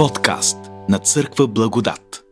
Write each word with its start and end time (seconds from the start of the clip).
Подкаст 0.00 0.56
на 0.88 0.98
Църква 0.98 1.48
Благодат. 1.48 2.24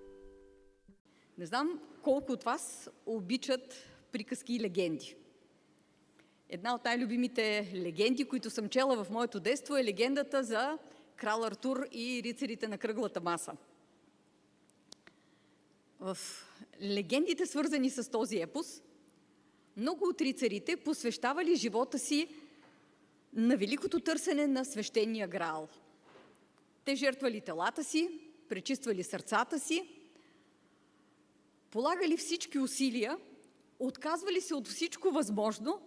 Не 1.39 1.47
знам 1.47 1.81
колко 2.03 2.33
от 2.33 2.43
вас 2.43 2.91
обичат 3.07 3.75
приказки 4.13 4.55
и 4.55 4.61
легенди. 4.61 5.17
Една 6.49 6.75
от 6.75 6.85
най-любимите 6.85 7.71
легенди, 7.75 8.25
които 8.25 8.51
съм 8.51 8.69
чела 8.69 9.05
в 9.05 9.11
моето 9.11 9.41
детство 9.41 9.77
е 9.77 9.85
легендата 9.85 10.45
за 10.45 10.79
крал 11.17 11.45
Артур 11.45 11.87
и 11.93 12.23
рицарите 12.25 12.69
на 12.69 12.79
кръглата 12.79 13.21
маса. 13.21 13.53
В 16.01 16.19
легендите, 16.83 17.47
свързани 17.47 17.91
с 17.91 18.11
този 18.11 18.41
епос, 18.41 18.83
много 19.77 20.05
от 20.05 20.21
рицарите 20.21 20.77
посвещавали 20.77 21.57
живота 21.57 21.99
си 21.99 22.29
на 23.33 23.57
великото 23.57 24.01
търсене 24.01 24.47
на 24.47 24.65
свещения 24.65 25.29
грал. 25.29 25.69
Те 26.89 26.97
жертвали 26.97 27.41
телата 27.41 27.85
си, 27.85 28.21
пречиствали 28.49 29.05
сърцата 29.05 29.61
си, 29.61 29.89
полагали 31.71 32.17
всички 32.17 32.59
усилия, 32.59 33.19
отказвали 33.79 34.41
се 34.41 34.55
от 34.55 34.69
всичко 34.69 35.11
възможно 35.11 35.81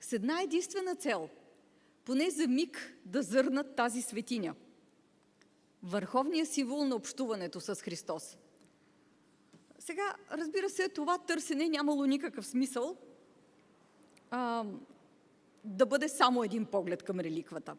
с 0.00 0.12
една 0.12 0.42
единствена 0.42 0.94
цел– 0.94 1.28
поне 2.04 2.30
за 2.30 2.48
миг 2.48 2.96
да 3.04 3.22
зърнат 3.22 3.76
тази 3.76 4.02
светиня. 4.02 4.54
Върховният 5.82 6.48
символ 6.48 6.84
на 6.84 6.96
общуването 6.96 7.60
с 7.60 7.74
Христос. 7.74 8.38
Сега, 9.78 10.16
разбира 10.30 10.70
се, 10.70 10.88
това 10.88 11.18
търсене 11.18 11.68
нямало 11.68 12.06
никакъв 12.06 12.46
смисъл 12.46 12.96
а, 14.30 14.64
да 15.64 15.86
бъде 15.86 16.08
само 16.08 16.44
един 16.44 16.66
поглед 16.66 17.02
към 17.02 17.20
реликвата. 17.20 17.76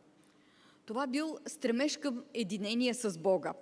Това 0.92 1.08
бил 1.08 1.38
стремеж 1.48 1.98
към 1.98 2.24
единение 2.34 2.94
с 2.94 3.20
Бога. 3.20 3.54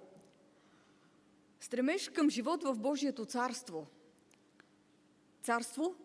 Стремеж 1.60 2.10
към 2.10 2.30
живот 2.30 2.64
в 2.64 2.76
Божието 2.76 3.26
царство. 3.26 3.88
Царство, 5.44 5.96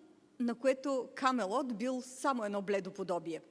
на 0.41 0.55
което 0.55 1.09
Камелот 1.15 1.79
бил 1.79 2.03
само 2.03 2.45
едно 2.45 2.63
бледо 2.63 2.91
подобие. 2.91 3.43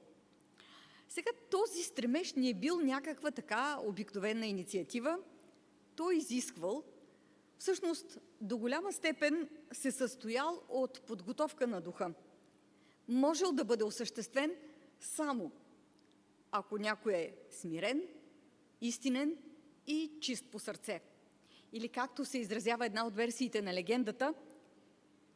Сега 1.10 1.32
този 1.52 1.84
стремеж 1.84 2.34
не 2.34 2.50
е 2.50 2.54
бил 2.54 2.80
някаква 2.80 3.32
така 3.32 3.78
обикновена 3.86 4.48
инициатива. 4.48 5.18
Той 5.96 6.16
изисквал, 6.16 6.84
всъщност 7.58 8.20
до 8.42 8.58
голяма 8.58 8.94
степен 8.94 9.50
се 9.72 9.92
състоял 9.92 10.62
от 10.70 11.02
подготовка 11.02 11.68
на 11.68 11.82
духа. 11.82 12.14
Можел 13.08 13.52
да 13.52 13.66
бъде 13.66 13.84
осъществен 13.84 14.56
само 15.00 15.52
ако 16.56 16.78
някой 16.78 17.14
е 17.14 17.34
смирен, 17.52 18.02
истинен 18.82 19.38
и 19.88 20.12
чист 20.22 20.46
по 20.46 20.60
сърце. 20.60 21.02
Или 21.72 21.90
както 21.90 22.26
се 22.26 22.38
изразява 22.38 22.86
една 22.86 23.08
от 23.08 23.16
версиите 23.16 23.62
на 23.62 23.74
легендата, 23.74 24.34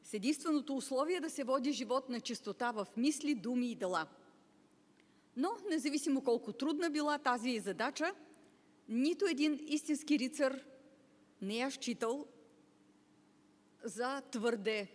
с 0.03 0.13
единственото 0.13 0.75
условие 0.75 1.19
да 1.19 1.29
се 1.29 1.43
води 1.43 1.71
живот 1.71 2.09
на 2.09 2.21
чистота 2.21 2.71
в 2.71 2.87
мисли, 2.97 3.35
думи 3.35 3.71
и 3.71 3.75
дела. 3.75 4.07
Но, 5.35 5.49
независимо 5.69 6.23
колко 6.23 6.53
трудна 6.53 6.89
била 6.89 7.17
тази 7.17 7.59
задача, 7.59 8.13
нито 8.89 9.25
един 9.25 9.59
истински 9.67 10.19
рицар 10.19 10.63
не 11.41 11.57
я 11.57 11.71
считал 11.71 12.25
за 13.83 14.21
твърде 14.21 14.87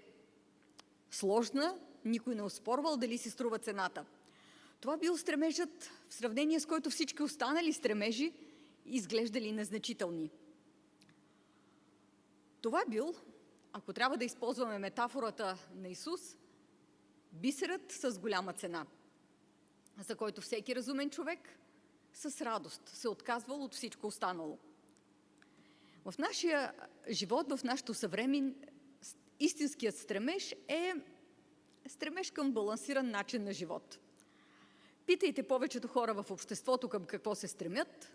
сложна, 1.10 1.78
никой 2.04 2.34
не 2.34 2.42
оспорвал 2.42 2.96
дали 2.96 3.18
си 3.18 3.30
струва 3.30 3.58
цената. 3.58 4.04
Това 4.82 4.96
бил 4.96 5.16
стремежът, 5.16 5.90
в 6.08 6.14
сравнение 6.14 6.60
с 6.60 6.66
който 6.66 6.90
всички 6.90 7.22
останали 7.22 7.72
стремежи 7.72 8.32
изглеждали 8.86 9.52
незначителни. 9.52 10.30
Това 12.60 12.84
бил, 12.88 13.14
ако 13.72 13.92
трябва 13.92 14.16
да 14.16 14.24
използваме 14.24 14.78
метафората 14.78 15.58
на 15.74 15.88
Исус, 15.88 16.36
бисерът 17.32 17.92
с 17.92 18.18
голяма 18.18 18.52
цена, 18.52 18.86
за 19.98 20.16
който 20.16 20.40
всеки 20.40 20.74
разумен 20.74 21.10
човек 21.10 21.58
с 22.12 22.44
радост 22.44 22.88
се 22.88 23.08
отказвал 23.08 23.64
от 23.64 23.74
всичко 23.74 24.06
останало. 24.06 24.58
В 26.04 26.14
нашия 26.18 26.72
живот, 27.10 27.52
в 27.52 27.64
нашето 27.64 27.94
съвремен, 27.94 28.54
истинският 29.40 29.96
стремеж 29.96 30.54
е 30.68 30.94
стремеж 31.86 32.30
към 32.30 32.52
балансиран 32.52 33.10
начин 33.10 33.44
на 33.44 33.52
живот. 33.52 33.98
Питайте 35.06 35.42
повечето 35.42 35.88
хора 35.88 36.22
в 36.22 36.30
обществото 36.30 36.88
към 36.88 37.04
какво 37.04 37.34
се 37.34 37.48
стремят 37.48 38.12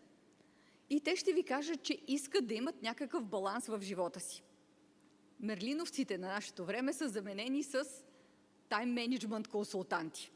и 0.90 1.02
те 1.02 1.16
ще 1.16 1.34
ви 1.34 1.44
кажат, 1.44 1.84
че 1.84 1.98
искат 2.08 2.48
да 2.48 2.54
имат 2.54 2.82
някакъв 2.82 3.26
баланс 3.26 3.68
в 3.68 3.82
живота 3.82 4.20
си. 4.20 4.44
Мерлиновците 5.40 6.18
на 6.18 6.28
нашето 6.28 6.66
време 6.66 6.94
са 6.94 7.10
заменени 7.10 7.64
с 7.64 7.84
тайм 8.70 8.94
менеджмент 8.94 9.48
консултанти. 9.48 10.32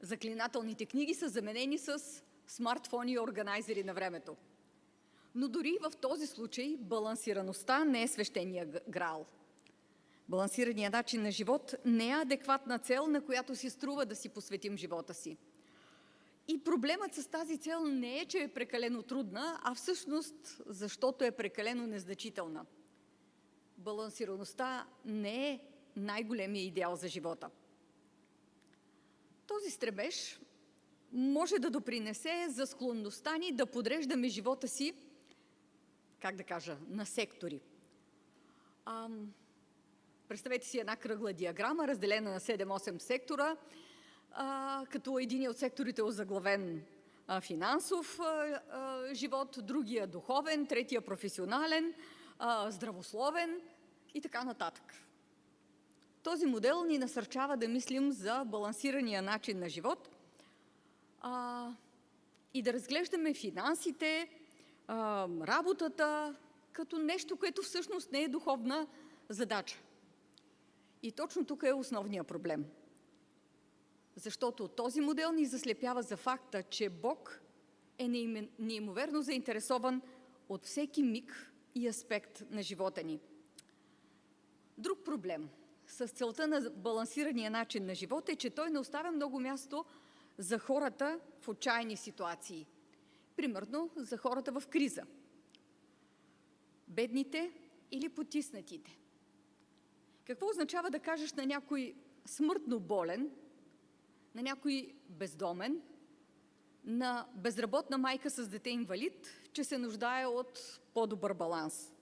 Заклинателните 0.00 0.86
книги 0.86 1.14
са 1.14 1.28
заменени 1.28 1.78
с 1.78 2.22
смартфони 2.46 3.12
и 3.12 3.18
органайзери 3.18 3.84
на 3.84 3.94
времето. 3.94 4.36
Но 5.34 5.48
дори 5.48 5.78
в 5.82 5.96
този 5.96 6.26
случай 6.26 6.76
балансираността 6.80 7.84
не 7.84 8.02
е 8.02 8.08
свещения 8.08 8.66
грал. 8.88 9.26
Балансираният 10.28 10.92
начин 10.92 11.22
на 11.22 11.30
живот 11.30 11.74
не 11.84 12.08
е 12.08 12.14
адекватна 12.14 12.78
цел, 12.78 13.06
на 13.06 13.24
която 13.24 13.56
си 13.56 13.70
струва 13.70 14.06
да 14.06 14.16
си 14.16 14.28
посветим 14.28 14.76
живота 14.76 15.14
си. 15.14 15.36
И 16.48 16.64
проблемът 16.64 17.14
с 17.14 17.26
тази 17.26 17.58
цел 17.58 17.84
не 17.84 18.18
е, 18.18 18.26
че 18.26 18.38
е 18.38 18.52
прекалено 18.52 19.02
трудна, 19.02 19.60
а 19.62 19.74
всъщност 19.74 20.62
защото 20.66 21.24
е 21.24 21.30
прекалено 21.30 21.86
незначителна. 21.86 22.66
Балансираността 23.78 24.86
не 25.04 25.50
е 25.50 25.60
най-големия 25.96 26.64
идеал 26.64 26.96
за 26.96 27.08
живота. 27.08 27.50
Този 29.46 29.70
стремеж 29.70 30.40
може 31.12 31.58
да 31.58 31.70
допринесе 31.70 32.46
за 32.48 32.66
склонността 32.66 33.36
ни 33.38 33.52
да 33.52 33.66
подреждаме 33.66 34.28
живота 34.28 34.68
си, 34.68 34.94
как 36.20 36.36
да 36.36 36.44
кажа, 36.44 36.76
на 36.88 37.06
сектори. 37.06 37.60
Ам, 38.86 39.32
представете 40.34 40.66
си 40.66 40.78
една 40.78 40.96
кръгла 40.96 41.32
диаграма, 41.32 41.88
разделена 41.88 42.30
на 42.30 42.40
7-8 42.40 42.98
сектора, 42.98 43.56
а, 44.32 44.86
като 44.90 45.18
един 45.18 45.50
от 45.50 45.58
секторите 45.58 46.00
е 46.00 46.04
озаглавен 46.04 46.84
а, 47.26 47.40
финансов 47.40 48.20
а, 48.20 48.24
а, 48.24 49.14
живот, 49.14 49.58
другия 49.62 50.06
духовен, 50.06 50.66
третия 50.66 51.00
професионален, 51.00 51.94
а, 52.38 52.70
здравословен 52.70 53.60
и 54.14 54.20
така 54.20 54.44
нататък. 54.44 54.84
Този 56.22 56.46
модел 56.46 56.84
ни 56.84 56.98
насърчава 56.98 57.56
да 57.56 57.68
мислим 57.68 58.12
за 58.12 58.44
балансирания 58.44 59.22
начин 59.22 59.58
на 59.58 59.68
живот 59.68 60.08
а, 61.20 61.68
и 62.54 62.62
да 62.62 62.72
разглеждаме 62.72 63.34
финансите, 63.34 64.28
а, 64.86 65.28
работата 65.46 66.34
като 66.72 66.98
нещо, 66.98 67.36
което 67.36 67.62
всъщност 67.62 68.12
не 68.12 68.22
е 68.22 68.28
духовна 68.28 68.86
задача. 69.28 69.83
И 71.04 71.12
точно 71.12 71.44
тук 71.44 71.62
е 71.62 71.72
основният 71.72 72.26
проблем. 72.26 72.64
Защото 74.16 74.68
този 74.68 75.00
модел 75.00 75.32
ни 75.32 75.44
заслепява 75.44 76.02
за 76.02 76.16
факта, 76.16 76.62
че 76.62 76.88
Бог 76.88 77.40
е 77.98 78.08
неимоверно 78.58 79.22
заинтересован 79.22 80.02
от 80.48 80.66
всеки 80.66 81.02
миг 81.02 81.52
и 81.74 81.88
аспект 81.88 82.42
на 82.50 82.62
живота 82.62 83.02
ни. 83.02 83.20
Друг 84.78 85.04
проблем 85.04 85.48
с 85.86 86.08
целта 86.08 86.46
на 86.46 86.70
балансирания 86.70 87.50
начин 87.50 87.86
на 87.86 87.94
живота 87.94 88.32
е, 88.32 88.36
че 88.36 88.50
той 88.50 88.70
не 88.70 88.78
оставя 88.78 89.12
много 89.12 89.40
място 89.40 89.84
за 90.38 90.58
хората 90.58 91.20
в 91.40 91.48
отчаяни 91.48 91.96
ситуации. 91.96 92.66
Примерно 93.36 93.90
за 93.96 94.16
хората 94.16 94.60
в 94.60 94.68
криза. 94.68 95.02
Бедните 96.88 97.52
или 97.90 98.08
потиснатите. 98.08 98.98
Какво 100.24 100.48
означава 100.50 100.90
да 100.90 100.98
кажеш 100.98 101.32
на 101.32 101.46
някой 101.46 101.94
смъртно 102.26 102.80
болен, 102.80 103.30
на 104.34 104.42
някой 104.42 104.92
бездомен, 105.08 105.82
на 106.84 107.26
безработна 107.34 107.98
майка 107.98 108.30
с 108.30 108.48
дете 108.48 108.70
инвалид, 108.70 109.30
че 109.52 109.64
се 109.64 109.78
нуждае 109.78 110.26
от 110.26 110.80
по-добър 110.94 111.34
баланс? 111.34 111.92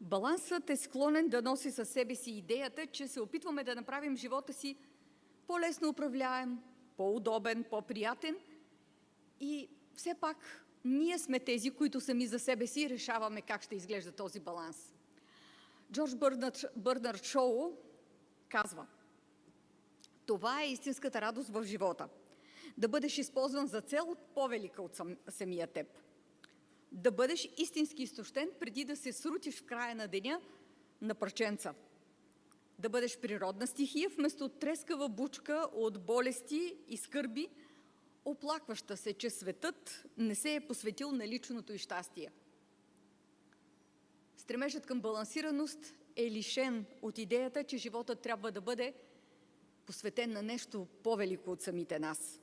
Балансът 0.00 0.70
е 0.70 0.76
склонен 0.76 1.28
да 1.28 1.42
носи 1.42 1.70
със 1.70 1.88
себе 1.88 2.14
си 2.14 2.30
идеята, 2.30 2.86
че 2.86 3.08
се 3.08 3.20
опитваме 3.20 3.64
да 3.64 3.74
направим 3.74 4.16
живота 4.16 4.52
си 4.52 4.76
по-лесно 5.46 5.88
управляем, 5.88 6.58
по-удобен, 6.96 7.64
по-приятен 7.70 8.36
и 9.40 9.68
все 9.94 10.14
пак 10.14 10.66
ние 10.84 11.18
сме 11.18 11.40
тези, 11.40 11.70
които 11.70 12.00
сами 12.00 12.26
за 12.26 12.38
себе 12.38 12.66
си 12.66 12.90
решаваме 12.90 13.42
как 13.42 13.62
ще 13.62 13.76
изглежда 13.76 14.12
този 14.12 14.40
баланс. 14.40 14.95
Джордж 15.92 16.14
Бърнард, 16.76 17.24
Шоу 17.24 17.72
казва, 18.48 18.86
това 20.26 20.62
е 20.62 20.70
истинската 20.70 21.20
радост 21.20 21.48
в 21.48 21.64
живота. 21.64 22.08
Да 22.76 22.88
бъдеш 22.88 23.18
използван 23.18 23.66
за 23.66 23.80
цел 23.80 24.16
по-велика 24.34 24.82
от 24.82 24.96
сам, 24.96 25.16
самия 25.28 25.66
теб. 25.66 25.86
да 26.92 27.10
бъдеш 27.10 27.48
истински 27.56 28.02
изтощен 28.02 28.50
преди 28.60 28.84
да 28.84 28.96
се 28.96 29.12
срутиш 29.12 29.60
в 29.60 29.64
края 29.64 29.94
на 29.94 30.08
деня 30.08 30.40
на 31.00 31.14
парченца. 31.14 31.74
Да 32.78 32.88
бъдеш 32.88 33.18
природна 33.18 33.66
стихия 33.66 34.08
вместо 34.08 34.48
трескава 34.48 35.08
бучка 35.08 35.68
от 35.72 36.06
болести 36.06 36.76
и 36.88 36.96
скърби, 36.96 37.48
оплакваща 38.24 38.96
се, 38.96 39.12
че 39.12 39.30
светът 39.30 40.06
не 40.18 40.34
се 40.34 40.54
е 40.54 40.66
посветил 40.66 41.12
на 41.12 41.28
личното 41.28 41.72
и 41.72 41.78
щастие. 41.78 42.30
Стремежът 44.46 44.86
към 44.86 45.00
балансираност 45.00 45.78
е 46.16 46.30
лишен 46.30 46.86
от 47.02 47.18
идеята, 47.18 47.64
че 47.64 47.76
животът 47.76 48.20
трябва 48.20 48.52
да 48.52 48.60
бъде 48.60 48.94
посветен 49.86 50.32
на 50.32 50.42
нещо 50.42 50.86
по-велико 51.02 51.50
от 51.50 51.62
самите 51.62 51.98
нас. 51.98 52.40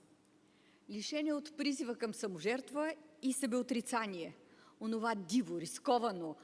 Лишен 0.89 1.27
е 1.27 1.33
от 1.33 1.57
призива 1.57 1.95
към 1.95 2.13
саможертва 2.13 2.93
и 3.21 3.33
себеотрицание. 3.33 4.37
Онова 4.81 5.15
диво, 5.15 5.59
рисковано, 5.59 6.35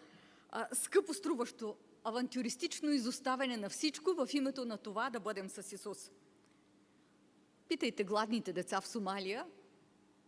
скъпо 0.74 1.14
струващо, 1.14 1.78
авантюристично 2.04 2.90
изоставяне 2.90 3.58
на 3.58 3.70
всичко 3.70 4.14
в 4.14 4.30
името 4.34 4.66
на 4.66 4.78
това 4.78 5.10
да 5.10 5.20
бъдем 5.20 5.50
с 5.50 5.72
Исус. 5.72 6.12
Питайте 7.68 8.04
гладните 8.04 8.54
деца 8.54 8.82
в 8.82 8.88
Сомалия 8.88 9.46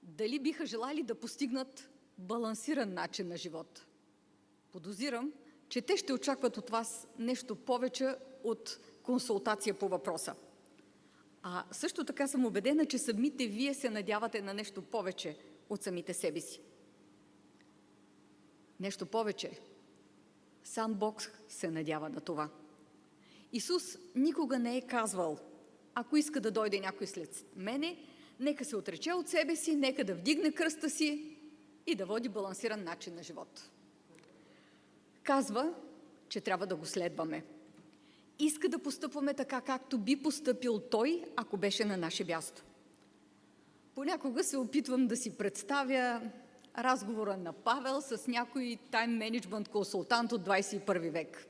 дали 0.03 0.39
биха 0.39 0.65
желали 0.65 1.03
да 1.03 1.15
постигнат 1.15 1.89
балансиран 2.17 2.93
начин 2.93 3.27
на 3.27 3.37
живот. 3.37 3.85
Подозирам, 4.71 5.31
че 5.69 5.81
те 5.81 5.97
ще 5.97 6.13
очакват 6.13 6.57
от 6.57 6.69
вас 6.69 7.07
нещо 7.19 7.55
повече 7.55 8.15
от 8.43 8.79
консултация 9.03 9.73
по 9.73 9.89
въпроса. 9.89 10.35
А 11.43 11.63
също 11.71 12.03
така 12.03 12.27
съм 12.27 12.45
убедена, 12.45 12.85
че 12.85 12.97
самите 12.97 13.47
вие 13.47 13.73
се 13.73 13.89
надявате 13.89 14.41
на 14.41 14.53
нещо 14.53 14.81
повече 14.81 15.37
от 15.69 15.83
самите 15.83 16.13
себе 16.13 16.41
си. 16.41 16.61
Нещо 18.79 19.05
повече. 19.05 19.59
Сам 20.63 20.93
Бог 20.93 21.31
се 21.47 21.69
надява 21.69 22.09
на 22.09 22.21
това. 22.21 22.49
Исус 23.51 23.97
никога 24.15 24.59
не 24.59 24.77
е 24.77 24.87
казвал, 24.87 25.37
ако 25.95 26.17
иска 26.17 26.41
да 26.41 26.51
дойде 26.51 26.79
някой 26.79 27.07
след 27.07 27.45
мене, 27.55 27.97
нека 28.39 28.65
се 28.65 28.75
отрече 28.75 29.13
от 29.13 29.27
себе 29.27 29.55
си, 29.55 29.75
нека 29.75 30.03
да 30.03 30.15
вдигне 30.15 30.51
кръста 30.51 30.89
си 30.89 31.37
и 31.87 31.95
да 31.95 32.05
води 32.05 32.29
балансиран 32.29 32.83
начин 32.83 33.15
на 33.15 33.23
живот. 33.23 33.70
Казва, 35.23 35.73
че 36.29 36.41
трябва 36.41 36.67
да 36.67 36.75
го 36.75 36.85
следваме. 36.85 37.43
Иска 38.39 38.69
да 38.69 38.79
постъпваме 38.79 39.33
така, 39.33 39.61
както 39.61 39.97
би 39.97 40.15
постъпил 40.15 40.79
той, 40.79 41.23
ако 41.35 41.57
беше 41.57 41.85
на 41.85 41.97
наше 41.97 42.23
място. 42.23 42.63
Понякога 43.95 44.43
се 44.43 44.57
опитвам 44.57 45.07
да 45.07 45.15
си 45.17 45.37
представя 45.37 46.21
разговора 46.77 47.37
на 47.37 47.53
Павел 47.53 48.01
с 48.01 48.27
някой 48.27 48.77
тайм 48.91 49.11
менеджмент 49.11 49.67
консултант 49.67 50.31
от 50.31 50.41
21 50.41 51.09
век. 51.09 51.47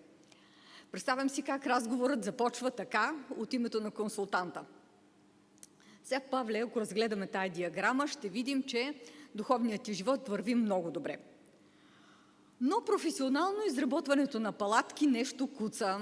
Представям 0.92 1.30
си 1.30 1.42
как 1.42 1.68
разговорът 1.68 2.24
започва 2.24 2.72
така 2.72 3.16
от 3.38 3.54
името 3.54 3.82
на 3.82 3.92
консултанта. 3.92 4.66
Сега, 6.04 6.22
Павле, 6.32 6.60
ако 6.60 6.80
разгледаме 6.80 7.28
тая 7.28 7.50
диаграма, 7.50 8.08
ще 8.08 8.30
видим, 8.30 8.64
че 8.64 8.96
духовният 9.36 9.82
ти 9.82 9.94
живот 9.94 10.30
върви 10.30 10.56
много 10.56 10.92
добре. 10.92 11.18
Но 12.62 12.82
професионално 12.86 13.58
изработването 13.68 14.40
на 14.40 14.52
палатки 14.52 15.08
нещо 15.08 15.48
куца, 15.48 16.00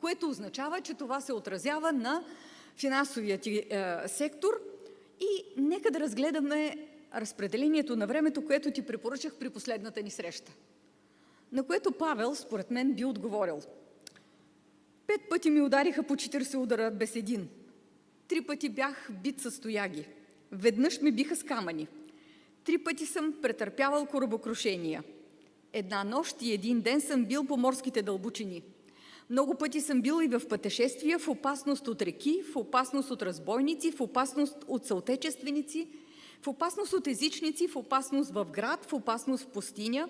което 0.00 0.28
означава, 0.28 0.80
че 0.80 0.94
това 0.94 1.20
се 1.20 1.32
отразява 1.32 1.92
на 1.92 2.24
финансовия 2.76 3.38
ти 3.38 3.58
е, 3.58 3.94
сектор 4.06 4.60
и 5.20 5.44
нека 5.56 5.90
да 5.90 6.00
разгледаме 6.00 6.88
разпределението 7.14 7.96
на 7.96 8.06
времето, 8.06 8.44
което 8.44 8.70
ти 8.70 8.82
препоръчах 8.82 9.34
при 9.34 9.50
последната 9.50 10.02
ни 10.02 10.10
среща. 10.10 10.52
На 11.52 11.62
което 11.62 11.92
Павел, 11.92 12.34
според 12.34 12.70
мен, 12.70 12.94
би 12.94 13.04
отговорил. 13.04 13.60
Пет 15.06 15.20
пъти 15.30 15.50
ми 15.50 15.60
удариха 15.60 16.02
по 16.02 16.14
40 16.14 16.56
удара 16.56 16.90
без 16.90 17.16
един. 17.16 17.48
Три 18.28 18.40
пъти 18.40 18.68
бях 18.68 19.08
бит 19.22 19.40
с 19.40 19.50
стояги. 19.50 20.08
Веднъж 20.52 21.00
ми 21.00 21.12
биха 21.12 21.36
с 21.36 21.42
камъни. 21.42 21.88
Три 22.64 22.78
пъти 22.78 23.06
съм 23.06 23.34
претърпявал 23.42 24.06
корабокрушения. 24.06 25.02
Една 25.72 26.04
нощ 26.04 26.42
и 26.42 26.52
един 26.52 26.80
ден 26.80 27.00
съм 27.00 27.24
бил 27.24 27.44
по 27.44 27.56
морските 27.56 28.02
дълбочини. 28.02 28.62
Много 29.30 29.54
пъти 29.54 29.80
съм 29.80 30.02
бил 30.02 30.20
и 30.22 30.28
в 30.28 30.48
пътешествия, 30.48 31.18
в 31.18 31.28
опасност 31.28 31.88
от 31.88 32.02
реки, 32.02 32.42
в 32.52 32.56
опасност 32.56 33.10
от 33.10 33.22
разбойници, 33.22 33.92
в 33.92 34.00
опасност 34.00 34.56
от 34.68 34.86
съотечественици– 34.86 35.88
в 36.42 36.48
опасност 36.48 36.92
от 36.92 37.06
езичници, 37.06 37.68
в 37.68 37.76
опасност 37.76 38.30
в 38.30 38.44
град, 38.44 38.86
в 38.86 38.92
опасност 38.92 39.44
в 39.44 39.46
пустиня, 39.46 40.08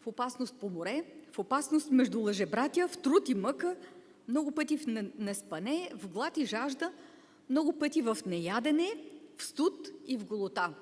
в 0.00 0.06
опасност 0.06 0.54
по 0.54 0.68
море, 0.68 1.04
в 1.32 1.38
опасност 1.38 1.90
между 1.90 2.20
лъжебратя, 2.20 2.88
в 2.88 2.98
труд 2.98 3.28
и 3.28 3.34
мъка, 3.34 3.76
много 4.28 4.50
пъти 4.50 4.78
в 4.78 4.86
неспане, 5.18 5.90
в 5.94 6.08
глад 6.08 6.36
и 6.36 6.44
жажда, 6.44 6.92
много 7.50 7.72
пъти 7.72 8.02
в 8.02 8.18
неядене, 8.26 8.94
в 9.36 9.44
студ 9.44 9.88
и 10.06 10.16
в 10.16 10.24
голота. 10.24 10.74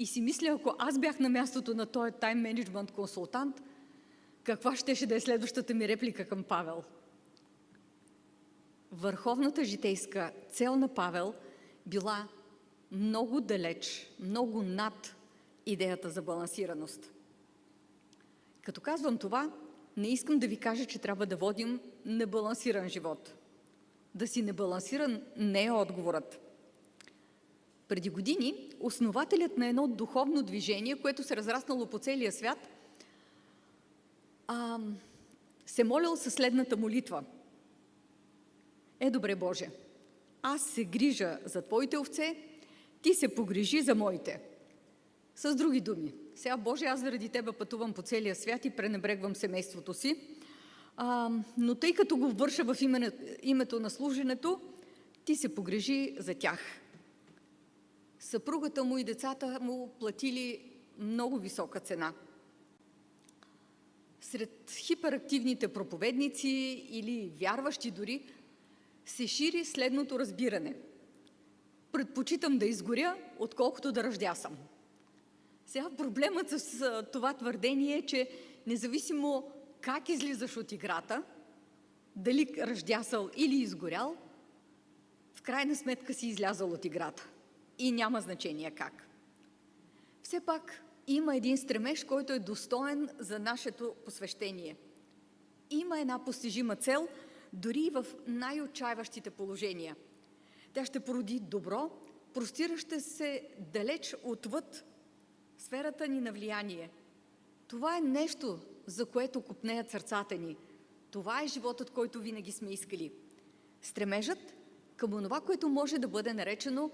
И 0.00 0.06
си 0.06 0.20
мисля, 0.20 0.48
ако 0.48 0.74
аз 0.78 0.98
бях 0.98 1.18
на 1.18 1.28
мястото 1.28 1.74
на 1.74 1.86
този 1.86 2.12
тайм 2.12 2.40
менеджмент 2.40 2.90
консултант, 2.90 3.62
каква 4.42 4.76
щеше 4.76 5.06
да 5.06 5.14
е 5.14 5.20
следващата 5.20 5.74
ми 5.74 5.88
реплика 5.88 6.28
към 6.28 6.42
Павел? 6.42 6.82
Върховната 8.92 9.64
житейска 9.64 10.32
цел 10.52 10.76
на 10.76 10.88
Павел 10.88 11.34
била 11.86 12.28
много 12.92 13.40
далеч, 13.40 14.10
много 14.20 14.62
над 14.62 15.16
идеята 15.66 16.10
за 16.10 16.22
балансираност. 16.22 17.12
Като 18.62 18.80
казвам 18.80 19.18
това, 19.18 19.52
не 19.96 20.08
искам 20.08 20.38
да 20.38 20.48
ви 20.48 20.56
кажа, 20.56 20.86
че 20.86 20.98
трябва 20.98 21.26
да 21.26 21.36
водим 21.36 21.80
небалансиран 22.04 22.88
живот. 22.88 23.34
Да 24.14 24.26
си 24.26 24.42
небалансиран 24.42 25.22
не 25.36 25.64
е 25.64 25.72
отговорът. 25.72 26.49
Преди 27.90 28.10
години 28.10 28.68
основателят 28.80 29.58
на 29.58 29.66
едно 29.66 29.86
духовно 29.86 30.42
движение, 30.42 30.96
което 30.96 31.22
се 31.22 31.36
разраснало 31.36 31.86
по 31.86 31.98
целия 31.98 32.32
свят, 32.32 32.58
а, 34.46 34.78
се 35.66 35.84
молил 35.84 36.16
със 36.16 36.34
следната 36.34 36.76
молитва. 36.76 37.24
Е, 39.00 39.10
добре 39.10 39.34
Боже, 39.34 39.70
аз 40.42 40.62
се 40.62 40.84
грижа 40.84 41.38
за 41.44 41.62
Твоите 41.62 41.98
овце, 41.98 42.36
ти 43.02 43.14
се 43.14 43.34
погрижи 43.34 43.82
за 43.82 43.94
моите. 43.94 44.40
С 45.34 45.54
други 45.54 45.80
думи, 45.80 46.14
сега 46.34 46.56
Боже, 46.56 46.84
аз 46.84 47.00
заради 47.00 47.28
Тебе 47.28 47.52
пътувам 47.52 47.92
по 47.92 48.02
целия 48.02 48.34
свят 48.34 48.64
и 48.64 48.70
пренебрегвам 48.70 49.36
семейството 49.36 49.94
си, 49.94 50.20
а, 50.96 51.30
но 51.58 51.74
тъй 51.74 51.94
като 51.94 52.16
го 52.16 52.28
върша 52.28 52.64
в 52.64 52.76
име, 52.80 53.10
името 53.42 53.80
на 53.80 53.90
служенето, 53.90 54.60
Ти 55.24 55.36
се 55.36 55.54
погрижи 55.54 56.16
за 56.18 56.34
тях. 56.34 56.79
Съпругата 58.20 58.84
му 58.84 58.98
и 58.98 59.04
децата 59.04 59.58
му 59.60 59.90
платили 59.98 60.72
много 60.98 61.38
висока 61.38 61.80
цена. 61.80 62.12
Сред 64.20 64.70
хиперактивните 64.70 65.68
проповедници 65.68 66.48
или 66.90 67.32
вярващи 67.40 67.90
дори 67.90 68.24
се 69.04 69.26
шири 69.26 69.64
следното 69.64 70.18
разбиране– 70.18 70.76
предпочитам 71.92 72.58
да 72.58 72.66
изгоря, 72.66 73.16
отколкото 73.38 73.92
да 73.92 74.04
ръждясам. 74.04 74.56
Сега 75.66 75.90
проблемът 75.98 76.50
с 76.50 77.04
това 77.12 77.34
твърдение 77.34 77.96
е, 77.96 78.06
че 78.06 78.30
независимо 78.66 79.52
как 79.80 80.08
излизаш 80.08 80.56
от 80.56 80.72
играта, 80.72 81.22
дали 82.16 82.54
ръждясал 82.58 83.30
или 83.36 83.54
изгорял, 83.56 84.16
в 85.34 85.42
крайна 85.42 85.76
сметка 85.76 86.14
си 86.14 86.26
излязал 86.26 86.72
от 86.72 86.84
играта. 86.84 87.29
И 87.80 87.92
няма 87.92 88.20
значение 88.20 88.70
как. 88.70 89.08
Все 90.22 90.40
пак 90.40 90.82
има 91.06 91.36
един 91.36 91.58
стремеж, 91.58 92.04
който 92.04 92.32
е 92.32 92.38
достоен 92.38 93.08
за 93.18 93.38
нашето 93.38 93.94
посвещение. 94.04 94.76
Има 95.70 96.00
една 96.00 96.24
постижима 96.24 96.76
цел, 96.76 97.08
дори 97.52 97.80
и 97.80 97.90
в 97.90 98.06
най-отчаиващите 98.26 99.30
положения– 99.30 99.96
тя 100.72 100.84
ще 100.84 101.00
породи 101.00 101.40
добро, 101.40 101.90
простираща 102.34 103.00
се 103.00 103.48
далеч 103.58 104.16
отвъд 104.22 104.84
сферата 105.58 106.08
ни 106.08 106.20
на 106.20 106.32
влияние. 106.32 106.90
Това 107.68 107.96
е 107.96 108.00
нещо, 108.00 108.58
за 108.86 109.06
което 109.06 109.40
купнеят 109.40 109.90
сърцата 109.90 110.34
ни. 110.34 110.56
Това 111.10 111.42
е 111.42 111.46
животът, 111.46 111.90
който 111.90 112.20
винаги 112.20 112.52
сме 112.52 112.70
искали. 112.70 113.12
Стремежът 113.82 114.54
към 114.96 115.14
онова, 115.14 115.40
което 115.40 115.68
може 115.68 115.98
да 115.98 116.08
бъде 116.08 116.34
наречено 116.34 116.90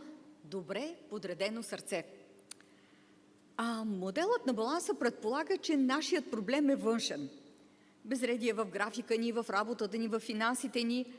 добре 0.51 0.97
подредено 1.11 1.63
сърце. 1.63 2.07
А 3.57 3.85
моделът 3.85 4.47
на 4.47 4.55
баланса 4.55 4.95
предполага, 4.95 5.59
че 5.59 5.77
нашият 5.77 6.31
проблем 6.31 6.71
е 6.71 6.77
външен. 6.77 7.31
Безредие 8.05 8.53
в 8.53 8.65
графика 8.65 9.19
ни, 9.19 9.33
в 9.33 9.47
работата 9.51 9.99
ни, 9.99 10.09
в 10.09 10.21
финансите 10.21 10.83
ни. 10.83 11.13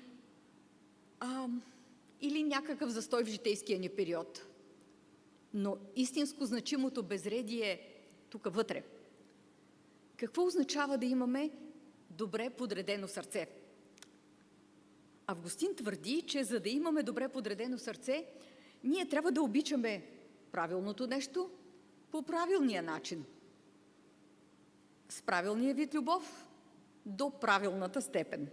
А, 1.20 1.48
или 2.22 2.44
някакъв 2.44 2.90
застой 2.90 3.24
в 3.24 3.28
житейския 3.28 3.80
ни 3.80 3.90
период. 3.90 4.46
Но 5.54 5.78
истинско 5.96 6.46
значимото 6.46 7.04
безредие 7.04 7.82
тук 8.30 8.54
вътре. 8.54 8.84
Какво 10.18 10.46
означава 10.46 10.98
да 10.98 11.06
имаме 11.06 11.52
добре 12.10 12.50
подредено 12.50 13.08
сърце? 13.08 13.48
Августин 15.28 15.76
твърди, 15.76 16.22
че 16.22 16.44
за 16.44 16.60
да 16.60 16.70
имаме 16.70 17.04
добре 17.04 17.28
подредено 17.28 17.78
сърце, 17.78 18.26
ние 18.84 19.10
трябва 19.10 19.32
да 19.32 19.42
обичаме 19.42 20.04
правилното 20.52 21.08
нещо 21.08 21.50
по 22.12 22.24
правилния 22.24 22.84
начин. 22.84 23.26
С 25.10 25.22
правилния 25.22 25.76
вид 25.76 25.96
любов 25.96 26.48
до 27.06 27.30
правилната 27.30 28.02
степен. 28.02 28.48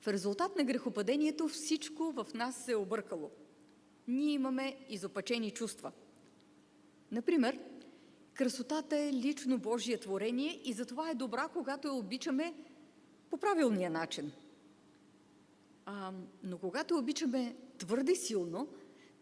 В 0.00 0.08
резултат 0.08 0.56
на 0.56 0.64
грехопадението 0.64 1.48
всичко 1.48 2.12
в 2.12 2.26
нас 2.34 2.64
се 2.64 2.72
е 2.72 2.76
объркало. 2.76 3.30
Ние 4.08 4.32
имаме 4.32 4.76
изопачени 4.88 5.50
чувства. 5.50 5.92
Например, 7.12 7.58
красотата 8.34 8.96
е 8.96 9.12
лично 9.12 9.58
Божие 9.58 9.98
творение 9.98 10.60
и 10.64 10.72
затова 10.72 11.10
е 11.10 11.14
добра, 11.14 11.48
когато 11.48 11.88
я 11.88 11.94
обичаме 11.94 12.54
по 13.30 13.36
правилния 13.36 13.90
начин. 13.90 14.32
А, 15.86 16.12
но 16.42 16.58
когато 16.58 16.98
обичаме 16.98 17.56
твърде 17.78 18.14
силно, 18.14 18.68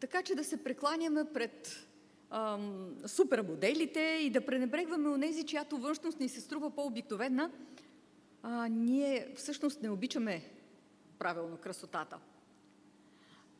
така 0.00 0.22
че 0.22 0.34
да 0.34 0.44
се 0.44 0.64
прекланяме 0.64 1.24
пред 1.32 1.88
ам, 2.30 2.96
супермоделите 3.06 4.18
и 4.22 4.30
да 4.30 4.46
пренебрегваме 4.46 5.08
онези, 5.08 5.46
чиято 5.46 5.78
външност 5.78 6.20
ни 6.20 6.28
се 6.28 6.40
струва 6.40 6.70
по-обикновена, 6.70 7.50
ние 8.70 9.32
всъщност 9.36 9.82
не 9.82 9.90
обичаме 9.90 10.50
правилно 11.18 11.56
красотата. 11.56 12.18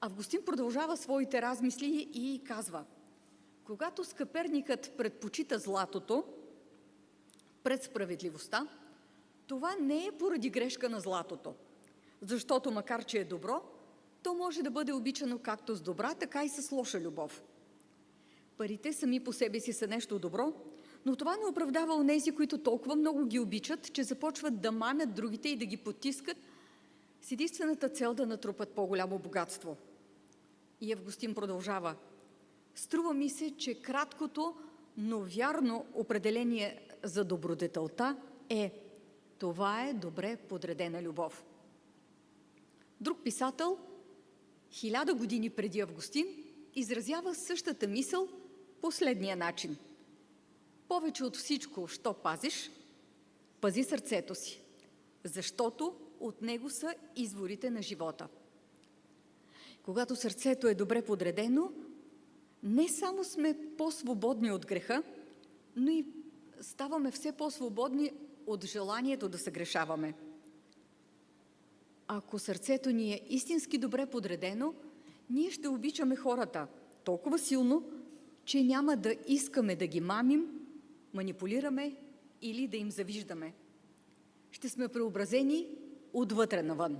Августин 0.00 0.44
продължава 0.44 0.96
своите 0.96 1.42
размисли 1.42 2.08
и 2.12 2.44
казва, 2.44 2.84
когато 3.64 4.04
скъперникът 4.04 4.92
предпочита 4.96 5.58
златото 5.58 6.24
пред 7.62 7.82
справедливостта, 7.82 8.68
това 9.46 9.76
не 9.80 10.06
е 10.06 10.12
поради 10.18 10.50
грешка 10.50 10.88
на 10.88 11.00
златото, 11.00 11.54
защото 12.22 12.70
макар, 12.70 13.04
че 13.04 13.18
е 13.18 13.24
добро, 13.24 13.62
то 14.24 14.34
може 14.34 14.62
да 14.62 14.70
бъде 14.70 14.92
обичано 14.92 15.38
както 15.38 15.74
с 15.74 15.80
добра, 15.80 16.14
така 16.14 16.44
и 16.44 16.48
с 16.48 16.72
лоша 16.72 17.00
любов. 17.00 17.42
Парите 18.56 18.92
сами 18.92 19.24
по 19.24 19.32
себе 19.32 19.60
си 19.60 19.72
са 19.72 19.86
нещо 19.86 20.18
добро, 20.18 20.52
но 21.06 21.16
това 21.16 21.36
не 21.36 21.46
оправдава 21.46 21.94
онези, 21.94 22.32
които 22.32 22.58
толкова 22.58 22.96
много 22.96 23.26
ги 23.26 23.38
обичат, 23.38 23.92
че 23.92 24.04
започват 24.04 24.60
да 24.60 24.72
мамят 24.72 25.14
другите 25.14 25.48
и 25.48 25.56
да 25.56 25.66
ги 25.66 25.76
потискат 25.76 26.36
с 27.22 27.32
единствената 27.32 27.88
цел 27.88 28.14
да 28.14 28.26
натрупат 28.26 28.68
по-голямо 28.68 29.18
богатство. 29.18 29.76
И 30.80 30.92
Евгостин 30.92 31.34
продължава. 31.34 31.94
Струва 32.74 33.14
ми 33.14 33.30
се, 33.30 33.56
че 33.56 33.82
краткото, 33.82 34.54
но 34.96 35.20
вярно 35.20 35.86
определение 35.94 36.88
за 37.02 37.24
добродетелта 37.24 38.16
е 38.48 38.72
това 39.38 39.84
е 39.84 39.92
добре 39.92 40.36
подредена 40.36 41.02
любов. 41.02 41.44
Друг 43.00 43.18
писател, 43.24 43.78
хиляда 44.74 45.14
години 45.14 45.50
преди 45.50 45.80
Августин, 45.80 46.26
изразява 46.74 47.34
същата 47.34 47.86
мисъл 47.86 48.28
последния 48.80 49.36
начин. 49.36 49.76
Повече 50.88 51.24
от 51.24 51.36
всичко, 51.36 51.88
що 51.88 52.14
пазиш, 52.14 52.70
пази 53.60 53.84
сърцето 53.84 54.34
си, 54.34 54.60
защото 55.24 55.94
от 56.20 56.42
него 56.42 56.70
са 56.70 56.94
изворите 57.16 57.70
на 57.70 57.82
живота. 57.82 58.28
Когато 59.82 60.16
сърцето 60.16 60.68
е 60.68 60.74
добре 60.74 61.02
подредено, 61.02 61.72
не 62.62 62.88
само 62.88 63.24
сме 63.24 63.58
по-свободни 63.78 64.52
от 64.52 64.66
греха, 64.66 65.02
но 65.76 65.90
и 65.90 66.06
ставаме 66.60 67.10
все 67.10 67.32
по-свободни 67.32 68.12
от 68.46 68.64
желанието 68.64 69.28
да 69.28 69.38
се 69.38 69.50
грешаваме. 69.50 70.14
Ако 72.08 72.38
сърцето 72.38 72.90
ни 72.90 73.12
е 73.12 73.20
истински 73.28 73.78
добре 73.78 74.06
подредено, 74.06 74.74
ние 75.30 75.50
ще 75.50 75.68
обичаме 75.68 76.16
хората 76.16 76.66
толкова 77.04 77.38
силно, 77.38 77.90
че 78.44 78.62
няма 78.62 78.96
да 78.96 79.14
искаме 79.28 79.76
да 79.76 79.86
ги 79.86 80.00
мамим, 80.00 80.46
манипулираме 81.14 81.96
или 82.42 82.68
да 82.68 82.76
им 82.76 82.90
завиждаме. 82.90 83.54
Ще 84.50 84.68
сме 84.68 84.88
преобразени 84.88 85.68
отвътре 86.12 86.62
навън. 86.62 86.98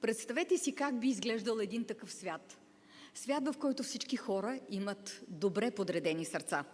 Представете 0.00 0.58
си 0.58 0.74
как 0.74 0.98
би 0.98 1.08
изглеждал 1.08 1.58
един 1.58 1.84
такъв 1.84 2.12
свят. 2.12 2.58
Свят, 3.14 3.48
в 3.48 3.58
който 3.58 3.82
всички 3.82 4.16
хора 4.16 4.60
имат 4.70 5.22
добре 5.28 5.70
подредени 5.70 6.24
сърца. 6.24 6.64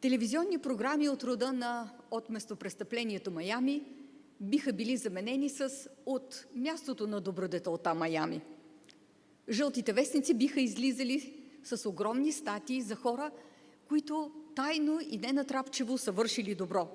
Телевизионни 0.00 0.58
програми 0.58 1.08
от 1.08 1.24
рода 1.24 1.52
на 1.52 1.90
от 2.10 2.30
местопрестъплението 2.30 3.30
Майами 3.30 3.97
биха 4.40 4.72
били 4.72 4.96
заменени 4.96 5.48
с 5.48 5.88
от 6.06 6.46
мястото 6.54 7.06
на 7.06 7.20
добродетелта 7.20 7.94
Майами. 7.94 8.40
Жълтите 9.50 9.92
вестници 9.92 10.34
биха 10.34 10.60
излизали 10.60 11.42
с 11.64 11.88
огромни 11.88 12.32
статии 12.32 12.82
за 12.82 12.94
хора, 12.96 13.30
които 13.88 14.32
тайно 14.54 15.00
и 15.10 15.18
ненатрапчиво 15.18 15.98
са 15.98 16.12
вършили 16.12 16.54
добро. 16.54 16.88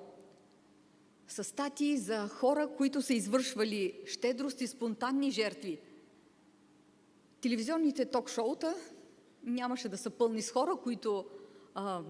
С 1.28 1.44
статии 1.44 1.96
за 1.96 2.28
хора, 2.28 2.68
които 2.76 3.02
са 3.02 3.14
извършвали 3.14 4.00
щедрост 4.06 4.60
и 4.60 4.66
спонтанни 4.66 5.30
жертви. 5.30 5.80
Телевизионните 7.40 8.04
ток-шоута 8.04 8.74
нямаше 9.42 9.88
да 9.88 9.98
са 9.98 10.10
пълни 10.10 10.42
с 10.42 10.50
хора, 10.50 10.76
които 10.82 11.26
а, 11.74 12.02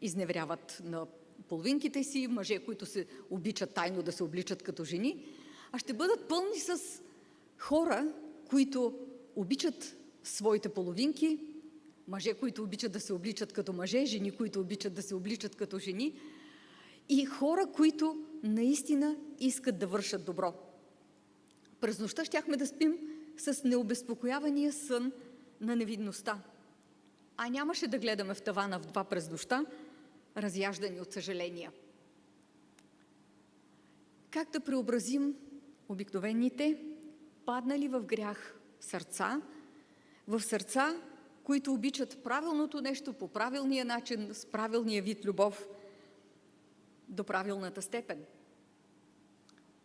изневеряват 0.00 0.82
на 0.84 1.06
половинките 1.48 2.04
си, 2.04 2.26
мъже, 2.26 2.58
които 2.58 2.86
се 2.86 3.06
обичат 3.30 3.74
тайно 3.74 4.02
да 4.02 4.12
се 4.12 4.24
обличат 4.24 4.62
като 4.62 4.84
жени, 4.84 5.24
а 5.72 5.78
ще 5.78 5.92
бъдат 5.92 6.28
пълни 6.28 6.58
с 6.58 7.02
хора, 7.58 8.12
които 8.48 8.98
обичат 9.36 9.96
своите 10.24 10.68
половинки, 10.68 11.38
мъже, 12.08 12.34
които 12.34 12.62
обичат 12.62 12.92
да 12.92 13.00
се 13.00 13.12
обличат 13.12 13.52
като 13.52 13.72
мъже, 13.72 14.04
жени, 14.04 14.30
които 14.30 14.60
обичат 14.60 14.94
да 14.94 15.02
се 15.02 15.14
обличат 15.14 15.56
като 15.56 15.78
жени 15.78 16.14
и 17.08 17.24
хора, 17.24 17.66
които 17.72 18.24
наистина 18.42 19.16
искат 19.40 19.78
да 19.78 19.86
вършат 19.86 20.24
добро. 20.24 20.54
През 21.80 21.98
нощта 21.98 22.24
щяхме 22.24 22.56
да 22.56 22.66
спим 22.66 22.98
с 23.36 23.64
необезпокоявания 23.64 24.72
сън 24.72 25.12
на 25.60 25.76
невидността. 25.76 26.38
А 27.36 27.48
нямаше 27.48 27.88
да 27.88 27.98
гледаме 27.98 28.34
в 28.34 28.42
тавана 28.42 28.78
в 28.78 28.86
два 28.86 29.04
през 29.04 29.30
нощта, 29.30 29.64
разяждани 30.36 31.00
от 31.00 31.12
съжаления. 31.12 31.72
Как 34.30 34.50
да 34.50 34.60
преобразим 34.60 35.36
обикновените, 35.88 36.84
паднали 37.46 37.88
в 37.88 38.00
грях 38.00 38.60
сърца, 38.80 39.42
в 40.28 40.40
сърца, 40.40 41.02
които 41.44 41.72
обичат 41.72 42.22
правилното 42.24 42.80
нещо 42.80 43.12
по 43.12 43.28
правилния 43.28 43.84
начин, 43.84 44.28
с 44.32 44.46
правилния 44.46 45.02
вид 45.02 45.24
любов 45.24 45.68
до 47.08 47.24
правилната 47.24 47.82
степен. 47.82 48.24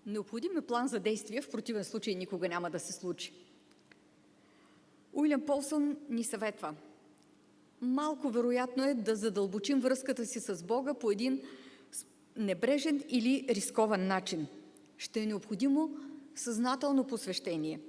Необходим 0.06 0.58
е 0.58 0.62
план 0.62 0.88
за 0.88 1.00
действие, 1.00 1.42
в 1.42 1.50
противен 1.50 1.84
случай 1.84 2.16
никога 2.16 2.50
няма 2.50 2.70
да 2.70 2.80
се 2.80 2.94
случи. 2.94 3.34
Уилям 5.14 5.46
Полсън 5.46 5.98
ни 6.10 6.24
съветва. 6.24 6.75
Малко 7.82 8.29
вероятно 8.29 8.84
е 8.84 8.94
да 8.94 9.15
задълбочим 9.15 9.79
връзката 9.79 10.25
си 10.25 10.39
с 10.39 10.63
Бога 10.63 10.94
по 10.94 11.12
един 11.12 11.41
небрежен 12.38 13.03
или 13.10 13.46
рискован 13.50 14.08
начин. 14.08 14.48
Ще 14.98 15.22
е 15.22 15.25
необходимо 15.25 15.98
съзнателно 16.36 17.08
посвещение 17.08 17.79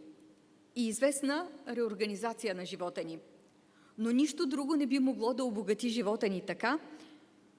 и 0.76 0.88
известна 0.88 1.48
реорганизация 1.68 2.54
на 2.54 2.66
живота 2.66 3.04
ни– 3.04 3.18
но 3.98 4.10
нищо 4.10 4.46
друго 4.46 4.76
не 4.76 4.86
би 4.86 4.98
могло 4.98 5.34
да 5.34 5.44
обогати 5.44 5.88
живота 5.88 6.28
ни 6.28 6.40
така, 6.40 6.78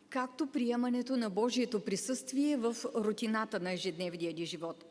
както 0.09 0.47
приемането 0.47 1.17
на 1.17 1.29
Божието 1.29 1.79
присъствие 1.79 2.57
в 2.57 2.75
рутината 2.95 3.59
на 3.59 3.71
ежедневния 3.71 4.33
ни 4.33 4.45
живот. 4.45 4.85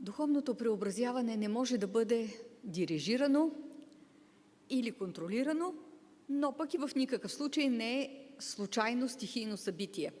Духовното 0.00 0.54
преобразяване 0.54 1.36
не 1.36 1.48
може 1.48 1.78
да 1.78 1.86
бъде 1.86 2.28
дирижирано 2.64 3.50
или 4.70 4.90
контролирано, 4.90 5.74
но 6.28 6.52
пък 6.52 6.74
и 6.74 6.78
в 6.78 6.90
никакъв 6.96 7.32
случай 7.32 7.68
не 7.68 8.00
е 8.00 8.28
случайно 8.38 9.08
стихийно 9.08 9.56
събитие. 9.56 10.12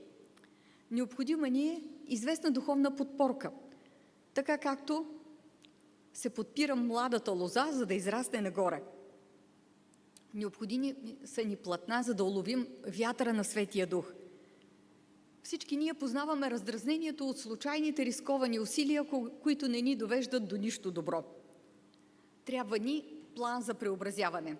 Необходима 0.90 1.48
ни 1.48 1.68
е 1.68 1.82
известна 2.06 2.50
духовна 2.50 2.96
подпорка, 2.96 3.50
така 4.34 4.58
както 4.58 5.06
се 6.12 6.30
подпира 6.30 6.76
младата 6.76 7.32
лоза, 7.32 7.68
за 7.72 7.86
да 7.86 7.94
израсне 7.94 8.40
нагоре. 8.40 8.82
Необходими 10.34 10.94
са 11.24 11.44
ни 11.44 11.56
платна, 11.56 12.02
за 12.02 12.14
да 12.14 12.24
уловим 12.24 12.66
вятъра 12.86 13.32
на 13.32 13.44
Светия 13.44 13.86
Дух. 13.86 14.12
Всички 15.42 15.76
ние 15.76 15.94
познаваме 15.94 16.50
раздразнението 16.50 17.28
от 17.28 17.38
случайните 17.38 18.04
рисковани 18.04 18.60
усилия, 18.60 19.06
които 19.42 19.68
не 19.68 19.80
ни 19.80 19.96
довеждат 19.96 20.48
до 20.48 20.56
нищо 20.56 20.90
добро. 20.90 21.24
Трябва 22.44 22.78
ни 22.78 23.17
план 23.38 23.62
за 23.62 23.74
преобразяване. 23.74 24.56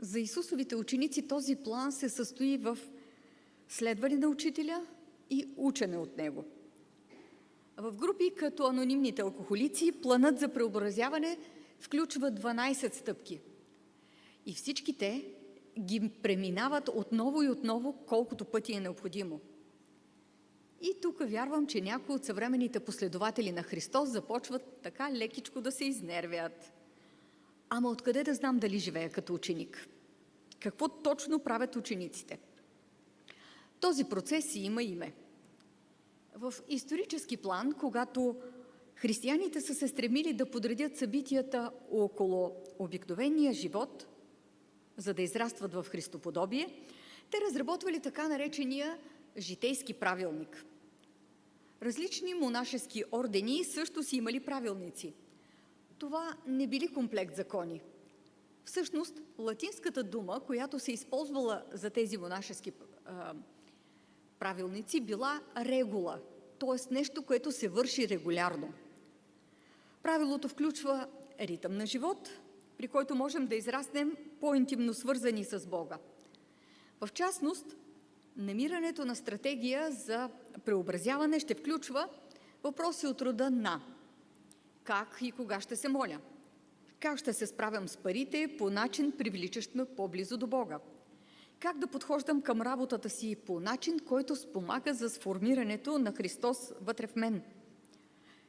За 0.00 0.20
Исусовите 0.20 0.76
ученици 0.76 1.28
този 1.28 1.56
план 1.56 1.92
се 1.92 2.08
състои 2.08 2.58
в 2.58 2.78
следване 3.68 4.16
на 4.16 4.28
учителя 4.28 4.86
и 5.30 5.48
учене 5.56 5.96
от 5.96 6.16
него. 6.16 6.44
В 7.76 7.96
групи 7.96 8.34
като 8.36 8.66
анонимните 8.66 9.22
алкохолици, 9.22 9.92
планът 9.92 10.38
за 10.38 10.48
преобразяване 10.48 11.38
включва 11.80 12.32
12 12.32 12.94
стъпки. 12.94 13.40
И 14.46 14.54
всички 14.54 14.98
те 14.98 15.24
ги 15.80 16.10
преминават 16.22 16.90
отново 16.94 17.42
и 17.42 17.48
отново, 17.48 17.92
колкото 18.06 18.44
пъти 18.44 18.72
е 18.72 18.80
необходимо. 18.80 19.40
И 20.82 20.94
тук 21.02 21.16
вярвам, 21.20 21.66
че 21.66 21.80
някои 21.80 22.14
от 22.14 22.24
съвременните 22.24 22.80
последователи 22.80 23.52
на 23.52 23.62
Христос 23.62 24.08
започват 24.08 24.80
така 24.82 25.12
лекичко 25.12 25.60
да 25.60 25.72
се 25.72 25.84
изнервят. 25.84 26.73
Ама 27.68 27.88
откъде 27.88 28.24
да 28.24 28.34
знам 28.34 28.58
дали 28.58 28.78
живея 28.78 29.10
като 29.10 29.34
ученик? 29.34 29.88
Какво 30.60 30.88
точно 30.88 31.38
правят 31.38 31.76
учениците? 31.76 32.38
Този 33.80 34.04
процес 34.04 34.52
си 34.52 34.60
има 34.60 34.82
име. 34.82 35.12
В 36.34 36.54
исторически 36.68 37.36
план, 37.36 37.72
когато 37.72 38.36
християните 38.94 39.60
са 39.60 39.74
се 39.74 39.88
стремили 39.88 40.32
да 40.32 40.50
подредят 40.50 40.96
събитията 40.96 41.70
около 41.90 42.56
обикновения 42.78 43.52
живот, 43.52 44.06
за 44.96 45.14
да 45.14 45.22
израстват 45.22 45.74
в 45.74 45.86
Христоподобие, 45.88 46.86
те 47.30 47.38
разработвали 47.48 48.00
така 48.00 48.28
наречения 48.28 48.98
житейски 49.38 49.94
правилник. 49.94 50.64
Различни 51.82 52.34
монашески 52.34 53.04
ордени 53.12 53.64
също 53.64 54.02
си 54.02 54.16
имали 54.16 54.40
правилници. 54.40 55.14
Това 55.98 56.36
не 56.46 56.66
били 56.66 56.88
комплект 56.88 57.36
закони. 57.36 57.80
Всъщност, 58.64 59.20
латинската 59.38 60.02
дума, 60.02 60.40
която 60.46 60.78
се 60.78 60.92
използвала 60.92 61.64
за 61.72 61.90
тези 61.90 62.16
монашески 62.16 62.72
а, 63.04 63.34
правилници, 64.38 65.00
била 65.00 65.40
регула, 65.56 66.20
т.е. 66.58 66.94
нещо, 66.94 67.22
което 67.22 67.52
се 67.52 67.68
върши 67.68 68.08
регулярно. 68.08 68.72
Правилото 70.02 70.48
включва 70.48 71.08
ритъм 71.40 71.76
на 71.76 71.86
живот, 71.86 72.30
при 72.78 72.88
който 72.88 73.14
можем 73.14 73.46
да 73.46 73.54
израснем 73.54 74.16
по-интимно 74.40 74.94
свързани 74.94 75.44
с 75.44 75.66
Бога. 75.66 75.98
В 77.00 77.12
частност, 77.12 77.76
намирането 78.36 79.04
на 79.04 79.16
стратегия 79.16 79.90
за 79.90 80.30
преобразяване 80.64 81.40
ще 81.40 81.54
включва 81.54 82.08
въпроси 82.62 83.06
от 83.06 83.22
рода 83.22 83.50
на 83.50 83.82
как 84.84 85.18
и 85.20 85.32
кога 85.32 85.60
ще 85.60 85.76
се 85.76 85.88
моля, 85.88 86.18
как 87.00 87.18
ще 87.18 87.32
се 87.32 87.46
справям 87.46 87.88
с 87.88 87.96
парите 87.96 88.54
по 88.58 88.70
начин, 88.70 89.12
привличащ 89.12 89.74
ме 89.74 89.84
по-близо 89.84 90.36
до 90.36 90.46
Бога, 90.46 90.78
как 91.60 91.78
да 91.78 91.86
подхождам 91.86 92.42
към 92.42 92.62
работата 92.62 93.10
си 93.10 93.36
по 93.46 93.60
начин, 93.60 93.98
който 93.98 94.36
спомага 94.36 94.94
за 94.94 95.10
сформирането 95.10 95.98
на 95.98 96.12
Христос 96.12 96.72
вътре 96.80 97.06
в 97.06 97.16
мен, 97.16 97.42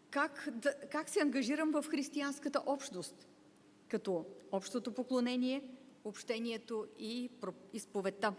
как, 0.10 0.50
да, 0.52 0.74
как 0.92 1.10
се 1.10 1.20
ангажирам 1.20 1.72
в 1.72 1.86
християнската 1.88 2.62
общност, 2.66 3.28
като 3.88 4.26
общото 4.52 4.92
поклонение, 4.92 5.64
общението 6.04 6.86
и 7.00 7.30
изповедта. 7.74 8.34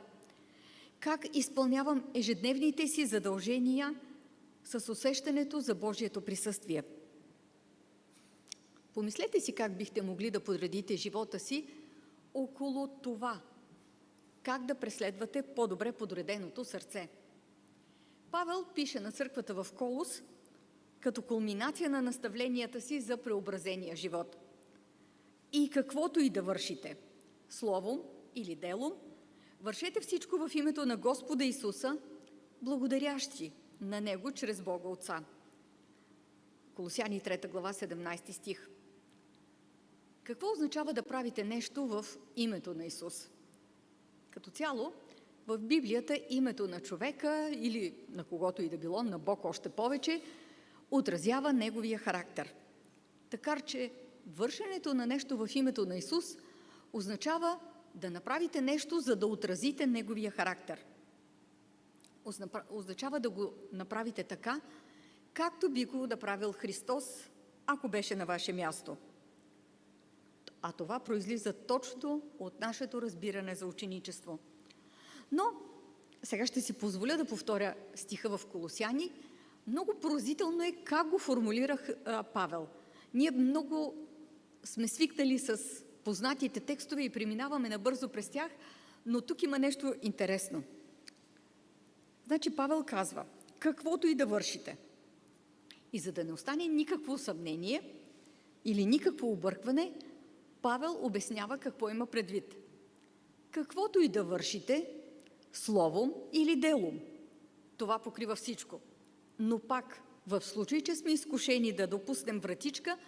Как 1.00 1.36
изпълнявам 1.36 2.04
ежедневните 2.14 2.86
си 2.86 3.06
задължения 3.06 3.94
с 4.64 4.92
усещането 4.92 5.60
за 5.60 5.74
Божието 5.74 6.20
присъствие. 6.20 6.82
Помислете 8.96 9.40
си 9.40 9.54
как 9.54 9.76
бихте 9.76 10.02
могли 10.02 10.30
да 10.30 10.40
подредите 10.40 10.96
живота 10.96 11.38
си 11.38 11.66
около 12.34 12.88
това. 12.88 13.40
Как 14.42 14.66
да 14.66 14.74
преследвате 14.74 15.42
по-добре 15.42 15.92
подреденото 15.92 16.64
сърце. 16.64 17.08
Павел 18.30 18.64
пише 18.74 19.00
на 19.00 19.12
църквата 19.12 19.54
в 19.54 19.66
Колос 19.76 20.22
като 21.00 21.22
кулминация 21.22 21.90
на 21.90 22.02
наставленията 22.02 22.80
си 22.80 23.00
за 23.00 23.16
преобразения 23.16 23.96
живот. 23.96 24.36
И 25.52 25.70
каквото 25.70 26.20
и 26.20 26.30
да 26.30 26.42
вършите, 26.42 26.96
словом 27.48 28.02
или 28.34 28.54
делом, 28.54 28.92
Вършете 29.60 30.00
всичко 30.00 30.36
в 30.36 30.50
името 30.54 30.86
на 30.86 30.96
Господа 30.96 31.44
Исуса, 31.44 31.98
благодарящи 32.62 33.52
на 33.80 34.00
Него 34.00 34.32
чрез 34.32 34.62
Бога 34.62 34.88
Отца. 34.88 35.24
Колосяни 36.74 37.20
3 37.20 37.50
глава 37.50 37.72
17 37.72 38.30
стих. 38.30 38.68
Какво 40.26 40.52
означава 40.52 40.92
да 40.92 41.02
правите 41.02 41.44
нещо 41.44 41.86
в 41.86 42.06
името 42.36 42.74
на 42.74 42.84
Исус? 42.84 43.30
Като 44.30 44.50
цяло, 44.50 44.92
в 45.46 45.58
Библията 45.58 46.20
името 46.30 46.68
на 46.68 46.80
човека 46.80 47.50
или 47.52 47.94
на 48.08 48.24
когото 48.24 48.62
и 48.62 48.68
да 48.68 48.78
било, 48.78 49.02
на 49.02 49.18
Бог 49.18 49.44
още 49.44 49.68
повече, 49.68 50.22
отразява 50.90 51.52
неговия 51.52 51.98
характер. 51.98 52.54
Така 53.30 53.60
че 53.60 53.92
вършенето 54.26 54.94
на 54.94 55.06
нещо 55.06 55.36
в 55.36 55.48
името 55.54 55.86
на 55.86 55.96
Исус 55.96 56.36
означава 56.92 57.58
да 57.94 58.10
направите 58.10 58.60
нещо, 58.60 59.00
за 59.00 59.16
да 59.16 59.26
отразите 59.26 59.86
неговия 59.86 60.30
характер. 60.30 60.84
Означава 62.70 63.20
да 63.20 63.30
го 63.30 63.52
направите 63.72 64.24
така, 64.24 64.60
както 65.32 65.70
би 65.70 65.84
го 65.84 66.06
направил 66.06 66.52
Христос, 66.52 67.30
ако 67.66 67.88
беше 67.88 68.16
на 68.16 68.26
ваше 68.26 68.52
място. 68.52 68.96
А 70.68 70.72
това 70.72 70.98
произлиза 70.98 71.52
точно 71.52 72.22
от 72.38 72.60
нашето 72.60 73.02
разбиране 73.02 73.54
за 73.54 73.66
ученичество. 73.66 74.38
Но 75.32 75.42
сега 76.22 76.46
ще 76.46 76.60
си 76.60 76.72
позволя 76.72 77.16
да 77.16 77.24
повторя 77.24 77.74
стиха 77.94 78.38
в 78.38 78.46
Колосяни. 78.46 79.12
Много 79.66 79.94
поразително 80.00 80.62
е 80.62 80.72
как 80.72 81.08
го 81.08 81.18
формулирах 81.18 81.88
а, 82.04 82.22
Павел. 82.22 82.66
Ние 83.14 83.30
много 83.30 83.94
сме 84.64 84.88
свикнали 84.88 85.38
с 85.38 85.58
познатите 86.04 86.60
текстове 86.60 87.02
и 87.02 87.10
преминаваме 87.10 87.68
набързо 87.68 88.08
през 88.08 88.28
тях, 88.28 88.50
но 89.06 89.20
тук 89.20 89.42
има 89.42 89.58
нещо 89.58 89.94
интересно. 90.02 90.62
Значи 92.26 92.56
Павел 92.56 92.84
казва, 92.86 93.24
каквото 93.58 94.06
и 94.06 94.14
да 94.14 94.26
вършите. 94.26 94.76
И 95.92 95.98
за 95.98 96.12
да 96.12 96.24
не 96.24 96.32
остане 96.32 96.68
никакво 96.68 97.18
съмнение 97.18 97.94
или 98.64 98.86
никакво 98.86 99.32
объркване, 99.32 99.92
Павел 100.66 100.98
обяснява 101.02 101.58
какво 101.58 101.88
има 101.88 102.06
предвид. 102.06 102.56
Каквото 103.50 104.00
и 104.00 104.08
да 104.08 104.24
вършите, 104.24 104.90
словом 105.52 106.14
или 106.32 106.56
делом, 106.56 107.00
това 107.76 107.98
покрива 107.98 108.36
всичко. 108.36 108.80
Но 109.38 109.58
пак, 109.58 110.02
в 110.26 110.40
случай, 110.40 110.80
че 110.80 110.94
сме 110.94 111.10
изкушени 111.10 111.72
да 111.72 111.86
допуснем 111.86 112.40
вратичка, 112.40 112.98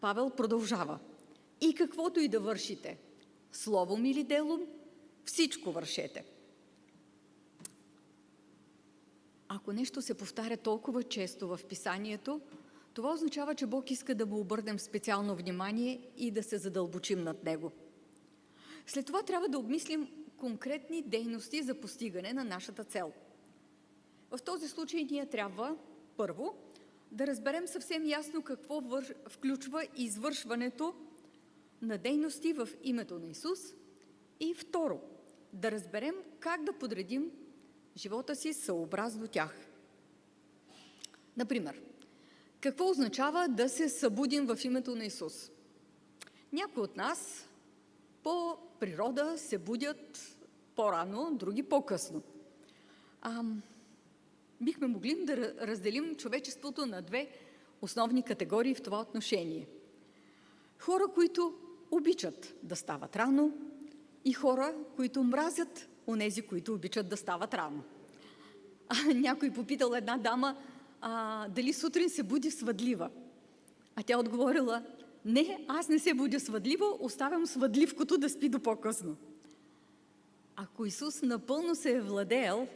Павел 0.00 0.30
продължава– 0.30 0.98
и 1.60 1.74
каквото 1.74 2.20
и 2.20 2.28
да 2.28 2.40
вършите, 2.40 2.98
словом 3.52 4.04
или 4.04 4.24
делом, 4.24 4.66
всичко 5.24 5.72
вършете. 5.72 6.24
Ако 9.48 9.72
нещо 9.72 10.02
се 10.02 10.14
повтаря 10.14 10.56
толкова 10.56 11.02
често 11.02 11.48
в 11.48 11.60
писанието, 11.68 12.40
това 12.94 13.12
означава, 13.12 13.54
че 13.54 13.66
Бог 13.66 13.90
иска 13.90 14.14
да 14.14 14.26
му 14.26 14.38
обърнем 14.38 14.78
специално 14.78 15.36
внимание 15.36 16.00
и 16.16 16.30
да 16.30 16.42
се 16.42 16.58
задълбочим 16.58 17.22
над 17.22 17.44
него. 17.44 17.72
След 18.86 19.06
това 19.06 19.22
трябва 19.22 19.48
да 19.48 19.58
обмислим 19.58 20.08
конкретни 20.36 21.02
дейности 21.02 21.62
за 21.62 21.74
постигане 21.74 22.32
на 22.32 22.44
нашата 22.44 22.84
цел. 22.84 23.12
В 24.30 24.42
този 24.42 24.68
случай 24.68 25.06
ние 25.10 25.26
трябва, 25.26 25.76
първо, 26.16 26.54
да 27.12 27.26
разберем 27.26 27.66
съвсем 27.66 28.06
ясно 28.06 28.42
какво 28.42 28.80
вър... 28.80 29.14
включва 29.28 29.86
извършването 29.96 30.94
на 31.82 31.98
дейности 31.98 32.52
в 32.52 32.68
името 32.82 33.18
на 33.18 33.26
Исус 33.26 33.60
и 34.40 34.54
второ, 34.54 35.00
да 35.52 35.70
разберем 35.70 36.14
как 36.40 36.64
да 36.64 36.72
подредим 36.72 37.30
живота 37.96 38.36
си 38.36 38.52
съобразно 38.52 39.28
тях. 39.28 39.68
Например, 41.36 41.82
какво 42.64 42.90
означава 42.90 43.48
да 43.48 43.68
се 43.68 43.88
събудим 43.88 44.46
в 44.46 44.58
името 44.64 44.96
на 44.96 45.04
Исус? 45.04 45.50
Някои 46.52 46.82
от 46.82 46.96
нас 46.96 47.48
по 48.22 48.56
природа 48.80 49.34
се 49.36 49.58
будят 49.58 50.36
по-рано, 50.76 51.34
други 51.34 51.62
по-късно. 51.62 52.22
Бихме 54.60 54.86
могли 54.86 55.24
да 55.24 55.54
разделим 55.66 56.16
човечеството 56.16 56.86
на 56.86 57.02
две 57.02 57.28
основни 57.82 58.22
категории 58.22 58.74
в 58.74 58.82
това 58.82 59.00
отношение. 59.00 59.68
Хора, 60.78 61.04
които 61.14 61.54
обичат 61.90 62.54
да 62.62 62.76
стават 62.76 63.16
рано 63.16 63.52
и 64.24 64.32
хора, 64.32 64.74
които 64.96 65.22
мразят 65.22 65.88
онези, 66.06 66.42
които 66.42 66.74
обичат 66.74 67.08
да 67.08 67.16
стават 67.16 67.54
рано. 67.54 67.82
А, 68.88 69.14
някой 69.14 69.50
попитал 69.50 69.94
една 69.94 70.18
дама 70.18 70.56
а, 71.06 71.48
дали 71.48 71.72
сутрин 71.72 72.10
се 72.10 72.22
буди 72.22 72.50
свъдлива. 72.50 73.10
А 73.96 74.02
тя 74.02 74.18
отговорила, 74.18 74.82
не, 75.24 75.64
аз 75.68 75.88
не 75.88 75.98
се 75.98 76.14
будя 76.14 76.40
свъдлива, 76.40 76.86
оставям 77.00 77.46
свъдливкото 77.46 78.18
да 78.18 78.28
спи 78.28 78.48
до 78.48 78.60
по-късно. 78.60 79.16
Ако 80.56 80.86
Исус 80.86 81.22
напълно 81.22 81.74
се 81.74 81.90
е 81.90 82.00
владеел, 82.00 82.68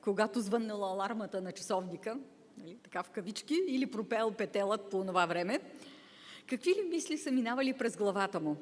когато 0.00 0.40
звъннала 0.40 0.90
алармата 0.90 1.40
на 1.40 1.52
часовника, 1.52 2.18
нали, 2.58 2.78
така 2.82 3.02
в 3.02 3.10
кавички, 3.10 3.60
или 3.68 3.86
пропел 3.86 4.30
петелът 4.30 4.90
по 4.90 5.04
това 5.04 5.26
време, 5.26 5.60
какви 6.46 6.70
ли 6.70 6.88
мисли 6.90 7.18
са 7.18 7.30
минавали 7.30 7.72
през 7.72 7.96
главата 7.96 8.40
му? 8.40 8.56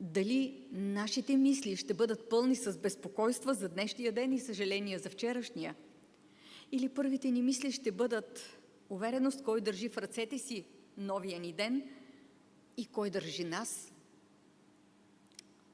Дали 0.00 0.66
нашите 0.72 1.36
мисли 1.36 1.76
ще 1.76 1.94
бъдат 1.94 2.28
пълни 2.28 2.56
с 2.56 2.78
безпокойства 2.78 3.54
за 3.54 3.68
днешния 3.68 4.12
ден 4.12 4.32
и 4.32 4.40
съжаления 4.40 4.98
за 4.98 5.10
вчерашния? 5.10 5.74
Или 6.72 6.88
първите 6.88 7.30
ни 7.30 7.42
мисли 7.42 7.72
ще 7.72 7.92
бъдат 7.92 8.58
увереност, 8.88 9.44
кой 9.44 9.60
държи 9.60 9.88
в 9.88 9.98
ръцете 9.98 10.38
си 10.38 10.64
новия 10.96 11.40
ни 11.40 11.52
ден 11.52 11.82
и 12.76 12.86
кой 12.86 13.10
държи 13.10 13.44
нас? 13.44 13.92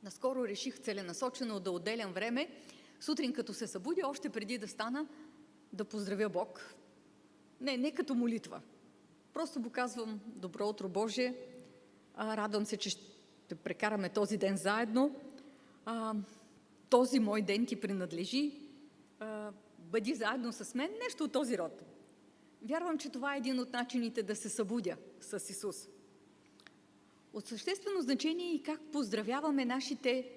Наскоро 0.03 0.45
реших 0.45 0.79
целенасочено 0.81 1.61
да 1.61 1.71
отделям 1.71 2.13
време, 2.13 2.49
сутрин 3.01 3.33
като 3.33 3.55
се 3.55 3.67
събудя, 3.67 4.09
още 4.09 4.31
преди 4.31 4.59
да 4.59 4.69
стана, 4.69 5.09
да 5.73 5.85
поздравя 5.85 6.29
Бог. 6.29 6.75
Не, 7.61 7.77
не 7.77 7.95
като 7.95 8.15
молитва. 8.15 8.61
Просто 9.35 9.61
го 9.61 9.71
казвам, 9.71 10.21
добро 10.27 10.69
утро 10.69 10.89
Боже, 10.89 11.35
радвам 12.19 12.67
се, 12.67 12.77
че 12.77 12.91
ще 12.91 13.55
прекараме 13.55 14.09
този 14.09 14.37
ден 14.37 14.57
заедно. 14.57 15.17
А, 15.85 16.15
този 16.91 17.19
мой 17.19 17.43
ден 17.43 17.67
ти 17.67 17.81
принадлежи. 17.81 18.68
Бъди 19.91 20.15
заедно 20.15 20.53
с 20.53 20.75
мен, 20.75 20.91
нещо 21.03 21.25
от 21.25 21.33
този 21.33 21.59
род. 21.59 21.83
Вярвам, 22.63 22.99
че 22.99 23.09
това 23.09 23.35
е 23.35 23.39
един 23.39 23.61
от 23.61 23.73
начините 23.73 24.23
да 24.23 24.37
се 24.37 24.49
събудя 24.49 24.97
с 25.21 25.51
Исус. 25.51 25.89
От 27.33 27.47
съществено 27.47 28.01
значение 28.01 28.53
и 28.53 28.63
как 28.63 28.81
поздравяваме 28.93 29.65
нашите 29.65 30.31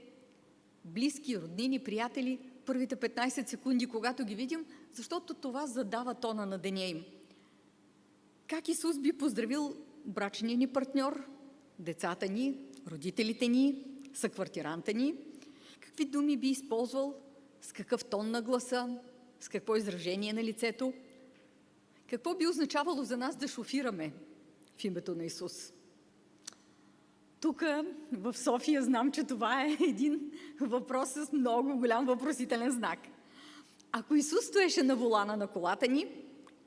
близки, 0.85 1.37
роднини, 1.37 1.79
приятели 1.79 2.39
първите 2.65 2.95
15 2.95 3.47
секунди, 3.47 3.85
когато 3.85 4.25
ги 4.25 4.35
видим, 4.35 4.65
защото 4.93 5.33
това 5.33 5.67
задава 5.67 6.13
тона 6.13 6.45
на 6.45 6.57
деня 6.57 6.83
им. 6.83 7.03
Как 8.47 8.67
Исус 8.67 8.99
би 8.99 9.13
поздравил 9.13 9.75
брачния 10.05 10.57
ни 10.57 10.67
партньор, 10.67 11.27
децата 11.79 12.27
ни, 12.27 12.65
родителите 12.87 13.47
ни, 13.47 13.85
съквартиранта 14.13 14.93
ни? 14.93 15.15
Какви 15.79 16.05
думи 16.05 16.37
би 16.37 16.49
използвал? 16.49 17.15
С 17.61 17.71
какъв 17.73 18.05
тон 18.05 18.31
на 18.31 18.41
гласа? 18.41 18.99
С 19.41 19.49
какво 19.49 19.75
изражение 19.75 20.33
на 20.33 20.43
лицето? 20.43 20.93
Какво 22.09 22.35
би 22.35 22.47
означавало 22.47 23.03
за 23.03 23.17
нас 23.17 23.35
да 23.35 23.47
шофираме 23.47 24.13
в 24.77 24.83
името 24.83 25.15
на 25.15 25.23
Исус? 25.23 25.73
Тук 27.39 27.63
в 28.11 28.37
София 28.37 28.83
знам, 28.83 29.11
че 29.11 29.23
това 29.23 29.63
е 29.63 29.77
един 29.87 30.31
въпрос 30.59 31.09
с 31.09 31.31
много 31.31 31.77
голям 31.77 32.05
въпросителен 32.05 32.71
знак. 32.71 32.99
Ако 33.91 34.15
Исус 34.15 34.45
стоеше 34.45 34.83
на 34.83 34.95
волана 34.95 35.37
на 35.37 35.47
колата 35.47 35.87
ни, 35.87 36.07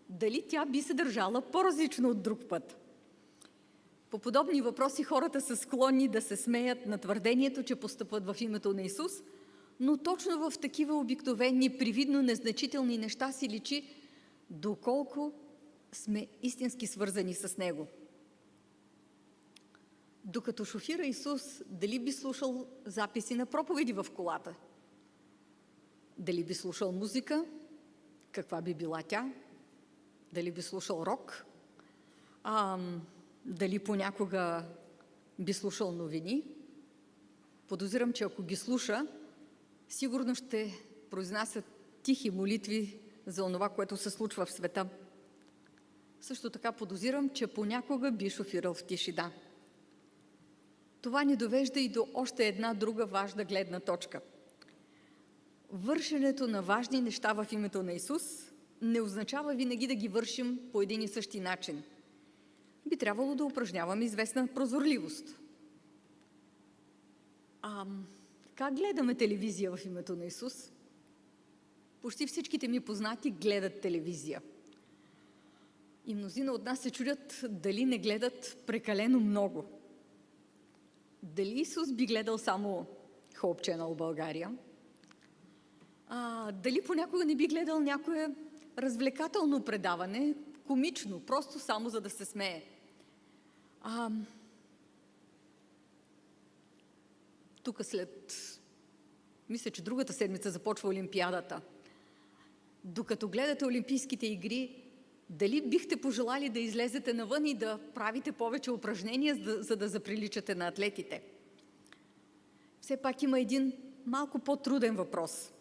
дали 0.08 0.44
тя 0.48 0.66
би 0.66 0.82
се 0.82 0.94
държала 0.94 1.40
по-различно 1.40 2.08
от 2.08 2.22
друг 2.22 2.48
път? 2.48 2.76
По 4.10 4.18
подобни 4.18 4.62
въпроси 4.62 5.02
хората 5.02 5.40
са 5.40 5.56
склонни 5.56 6.08
да 6.08 6.22
се 6.22 6.36
смеят 6.36 6.86
на 6.86 6.98
твърдението, 6.98 7.62
че 7.62 7.76
постъпват 7.76 8.26
в 8.26 8.36
името 8.40 8.72
на 8.72 8.82
Исус, 8.82 9.12
но 9.80 9.96
точно 9.96 10.50
в 10.50 10.58
такива 10.58 10.94
обикновени, 10.94 11.78
привидно 11.78 12.22
незначителни 12.22 12.98
неща 12.98 13.32
си 13.32 13.48
личи 13.48 13.88
доколко 14.50 15.32
сме 15.92 16.26
истински 16.42 16.86
свързани 16.86 17.34
с 17.34 17.56
Него. 17.56 17.86
Докато 20.24 20.64
шофира 20.64 21.06
Исус, 21.06 21.62
дали 21.66 21.98
би 21.98 22.12
слушал 22.12 22.66
записи 22.84 23.34
на 23.34 23.46
проповеди 23.46 23.92
в 23.92 24.06
колата? 24.16 24.54
Дали 26.18 26.44
би 26.44 26.54
слушал 26.54 26.92
музика? 26.92 27.44
Каква 28.32 28.62
би 28.62 28.74
била 28.74 29.02
тя? 29.02 29.32
Дали 30.32 30.50
би 30.50 30.62
слушал 30.62 31.02
рок? 31.06 31.44
А, 32.42 32.78
дали 33.44 33.78
понякога 33.78 34.64
би 35.38 35.52
слушал 35.52 35.92
новини? 35.92 36.44
Подозирам, 37.68 38.12
че 38.12 38.24
ако 38.24 38.42
ги 38.42 38.56
слуша, 38.56 39.06
сигурно 39.88 40.34
ще 40.34 40.74
произнасят 41.10 41.64
тихи 42.02 42.30
молитви 42.30 42.98
за 43.26 43.44
онова, 43.44 43.68
което 43.68 43.96
се 43.96 44.10
случва 44.10 44.46
в 44.46 44.52
света. 44.52 44.86
Също 46.20 46.50
така 46.50 46.72
подозирам, 46.72 47.30
че 47.30 47.46
понякога 47.46 48.12
би 48.12 48.30
шофирал 48.30 48.74
в 48.74 48.84
тишина. 48.84 49.32
Това 51.00 51.24
ни 51.24 51.36
довежда 51.36 51.80
и 51.80 51.88
до 51.88 52.08
още 52.14 52.46
една 52.46 52.74
друга 52.74 53.06
важна 53.06 53.44
гледна 53.44 53.80
точка. 53.80 54.20
Вършенето 55.70 56.46
на 56.46 56.62
важни 56.62 57.00
неща 57.00 57.32
в 57.32 57.46
името 57.52 57.82
на 57.82 57.92
Исус 57.92 58.22
не 58.82 59.00
означава 59.00 59.54
винаги 59.54 59.86
да 59.86 59.94
ги 59.94 60.08
вършим 60.08 60.60
по 60.72 60.82
един 60.82 61.02
и 61.02 61.08
същи 61.08 61.40
начин. 61.40 61.82
Би 62.86 62.96
трябвало 62.96 63.34
да 63.34 63.44
упражняваме 63.44 64.04
известна 64.04 64.48
прозорливост. 64.54 65.38
А 67.62 67.86
как 68.54 68.74
гледаме 68.74 69.14
телевизия 69.14 69.76
в 69.76 69.86
името 69.86 70.16
на 70.16 70.24
Исус? 70.24 70.72
Почти 72.02 72.26
всичките 72.26 72.68
ми 72.68 72.80
познати 72.80 73.30
гледат 73.30 73.80
телевизия. 73.80 74.42
И 76.06 76.14
мнозина 76.14 76.52
от 76.52 76.64
нас 76.64 76.80
се 76.80 76.90
чудят 76.90 77.44
дали 77.50 77.84
не 77.84 77.98
гледат 77.98 78.62
прекалено 78.66 79.20
много– 79.20 79.64
дали 81.24 81.60
Исус 81.60 81.92
би 81.92 82.06
гледал 82.06 82.38
само 82.38 82.86
Hope 83.34 83.68
Channel 83.68 83.94
България? 83.94 84.50
А, 86.08 86.52
дали 86.52 86.82
понякога 86.82 87.24
не 87.24 87.34
би 87.34 87.46
гледал 87.46 87.80
някое 87.80 88.28
развлекателно 88.78 89.64
предаване, 89.64 90.34
комично, 90.66 91.20
просто 91.20 91.58
само 91.58 91.88
за 91.88 92.00
да 92.00 92.10
се 92.10 92.24
смее? 92.24 92.62
А, 93.82 94.10
тук 97.64 97.84
след, 97.84 98.34
мисля, 99.48 99.70
че 99.70 99.82
другата 99.82 100.12
седмица 100.12 100.50
започва 100.50 100.88
Олимпиадата. 100.88 101.60
Докато 102.84 103.28
гледате 103.28 103.64
Олимпийските 103.64 104.26
игри, 104.26 104.84
дали 105.30 105.60
бихте 105.60 105.96
пожелали 105.96 106.48
да 106.48 106.60
излезете 106.60 107.12
навън 107.12 107.46
и 107.46 107.54
да 107.54 107.78
правите 107.94 108.32
повече 108.32 108.70
упражнения, 108.70 109.34
за 109.34 109.42
да, 109.42 109.62
за 109.62 109.76
да 109.76 109.88
заприличате 109.88 110.54
на 110.54 110.68
атлетите? 110.68 111.22
Все 112.80 112.96
пак 112.96 113.22
има 113.22 113.40
един 113.40 113.72
малко 114.06 114.38
по-труден 114.38 114.96
въпрос. 114.96 115.52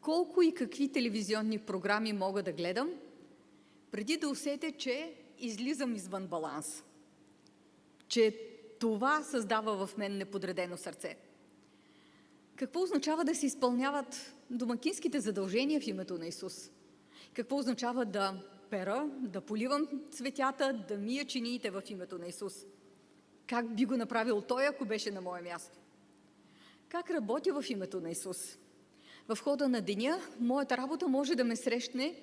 Колко 0.00 0.42
и 0.42 0.54
какви 0.54 0.92
телевизионни 0.92 1.58
програми 1.58 2.12
мога 2.12 2.42
да 2.42 2.52
гледам, 2.52 2.90
преди 3.90 4.16
да 4.16 4.28
усетя, 4.28 4.72
че 4.72 5.14
излизам 5.38 5.94
извън 5.94 6.26
баланс? 6.26 6.84
Че 8.08 8.49
това 8.80 9.22
създава 9.22 9.86
в 9.86 9.96
мен 9.96 10.16
неподредено 10.16 10.76
сърце? 10.76 11.16
Какво 12.56 12.82
означава 12.82 13.24
да 13.24 13.34
се 13.34 13.46
изпълняват 13.46 14.34
домакинските 14.50 15.20
задължения 15.20 15.80
в 15.80 15.86
името 15.86 16.18
на 16.18 16.26
Исус? 16.26 16.70
Какво 17.34 17.56
означава 17.56 18.04
да 18.04 18.42
пера, 18.70 19.08
да 19.18 19.40
поливам 19.40 19.88
цветята, 20.10 20.84
да 20.88 20.98
мия 20.98 21.24
чиниите 21.24 21.70
в 21.70 21.82
името 21.88 22.18
на 22.18 22.26
Исус? 22.26 22.52
Как 23.46 23.74
би 23.74 23.84
го 23.84 23.96
направил 23.96 24.40
Той, 24.40 24.66
ако 24.66 24.84
беше 24.84 25.10
на 25.10 25.20
мое 25.20 25.42
място? 25.42 25.78
Как 26.88 27.10
работя 27.10 27.62
в 27.62 27.70
името 27.70 28.00
на 28.00 28.10
Исус? 28.10 28.58
В 29.28 29.38
хода 29.42 29.68
на 29.68 29.80
деня 29.80 30.20
моята 30.38 30.76
работа 30.76 31.08
може 31.08 31.34
да 31.34 31.44
ме 31.44 31.56
срещне 31.56 32.22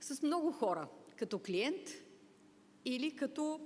с 0.00 0.22
много 0.22 0.52
хора, 0.52 0.88
като 1.16 1.38
клиент 1.38 1.88
или 2.84 3.16
като 3.16 3.60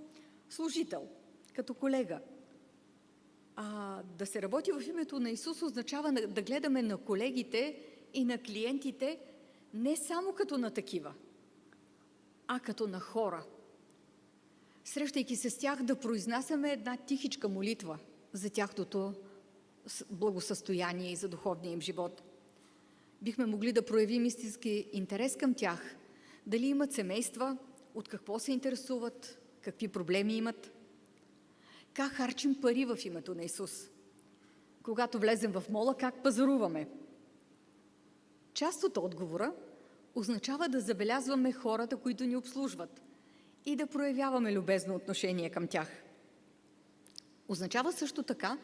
служител, 0.50 1.08
като 1.54 1.74
колега. 1.74 2.20
А, 3.56 4.02
да 4.02 4.26
се 4.26 4.42
работи 4.42 4.72
в 4.72 4.88
името 4.88 5.20
на 5.20 5.30
Исус 5.30 5.62
означава 5.62 6.12
да 6.12 6.42
гледаме 6.42 6.82
на 6.82 6.96
колегите 6.96 7.76
и 8.14 8.24
на 8.24 8.38
клиентите 8.38 9.18
не 9.74 9.96
само 9.96 10.32
като 10.32 10.58
на 10.58 10.70
такива, 10.70 11.14
а 12.46 12.60
като 12.60 12.86
на 12.86 13.00
хора. 13.00 13.44
Срещайки 14.84 15.36
се 15.36 15.50
с 15.50 15.58
тях 15.58 15.82
да 15.82 16.00
произнасяме 16.00 16.72
една 16.72 16.96
тихичка 16.96 17.48
молитва 17.48 17.98
за 18.32 18.50
тяхното 18.50 19.14
благосъстояние 20.10 21.12
и 21.12 21.16
за 21.16 21.28
духовния 21.28 21.72
им 21.72 21.80
живот. 21.80 22.22
Бихме 23.22 23.46
могли 23.46 23.72
да 23.72 23.86
проявим 23.86 24.24
истински 24.24 24.86
интерес 24.92 25.36
към 25.36 25.54
тях. 25.54 25.96
Дали 26.46 26.66
имат 26.66 26.92
семейства, 26.92 27.56
от 27.94 28.08
какво 28.08 28.38
се 28.38 28.52
интересуват, 28.52 29.38
какви 29.60 29.88
проблеми 29.88 30.36
имат. 30.36 30.72
Как 31.94 32.12
харчим 32.12 32.60
пари 32.60 32.84
в 32.84 32.98
името 33.04 33.34
на 33.34 33.44
Исус? 33.44 33.90
Когато 34.82 35.18
влезем 35.18 35.52
в 35.52 35.64
мола, 35.70 35.94
как 35.94 36.22
пазаруваме? 36.22 36.88
Част 38.54 38.84
от 38.84 38.96
отговора 38.96 39.52
означава 40.14 40.68
да 40.68 40.80
забелязваме 40.80 41.52
хората, 41.52 41.96
които 41.96 42.24
ни 42.24 42.36
обслужват 42.36 43.02
и 43.64 43.76
да 43.76 43.86
проявяваме 43.86 44.52
любезно 44.52 44.94
отношение 44.94 45.50
към 45.50 45.66
тях. 45.66 45.88
Означава 47.48 47.92
също 47.92 48.22
така 48.22 48.58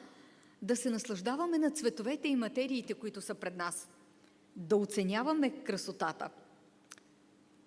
да 0.63 0.77
се 0.77 0.91
наслаждаваме 0.91 1.59
на 1.59 1.71
цветовете 1.71 2.29
и 2.29 2.37
материите, 2.37 2.95
които 2.95 3.21
са 3.21 3.35
пред 3.35 3.57
нас, 3.57 3.89
да 4.57 4.77
оценяваме 4.77 5.51
красотата. 5.51 6.31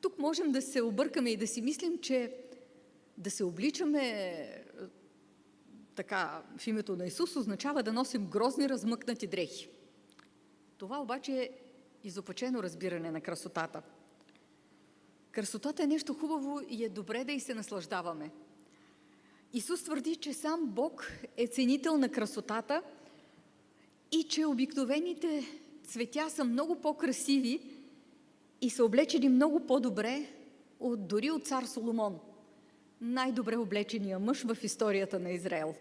Тук 0.01 0.19
можем 0.19 0.51
да 0.51 0.61
се 0.61 0.81
объркаме 0.81 1.29
и 1.29 1.37
да 1.37 1.47
си 1.47 1.61
мислим, 1.61 1.97
че 2.01 2.35
да 3.17 3.31
се 3.31 3.43
обличаме 3.43 4.65
така 5.99 6.41
в 6.57 6.67
името 6.67 6.95
на 6.95 7.05
Исус 7.05 7.35
означава 7.35 7.83
да 7.83 7.93
носим 7.93 8.27
грозни 8.27 8.69
размъкнати 8.69 9.27
дрехи. 9.27 9.69
Това 10.77 11.01
обаче 11.01 11.31
е 11.31 11.49
изопачено 12.03 12.63
разбиране 12.63 13.11
на 13.11 13.21
красотата. 13.21 13.81
Красотата 15.31 15.83
е 15.83 15.87
нещо 15.87 16.13
хубаво 16.13 16.61
и 16.69 16.83
е 16.83 16.89
добре 16.89 17.23
да 17.23 17.31
и 17.31 17.39
се 17.39 17.53
наслаждаваме. 17.53 18.31
Исус 19.53 19.83
твърди, 19.83 20.15
че 20.15 20.33
сам 20.33 20.65
Бог 20.65 21.11
е 21.37 21.47
ценител 21.47 21.97
на 21.97 22.09
красотата 22.09 22.83
и 24.11 24.23
че 24.23 24.45
обикновените 24.45 25.43
цветя 25.83 26.29
са 26.29 26.43
много 26.43 26.81
по-красиви 26.81 27.61
и 28.61 28.69
са 28.69 28.85
облечени 28.85 29.29
много 29.29 29.59
по-добре 29.59 30.25
от, 30.79 31.07
дори 31.07 31.31
от 31.31 31.47
цар 31.47 31.63
Соломон, 31.63 32.19
най-добре 33.01 33.57
облечения 33.57 34.19
мъж 34.19 34.43
в 34.43 34.63
историята 34.63 35.19
на 35.19 35.31
Израел. 35.31 35.75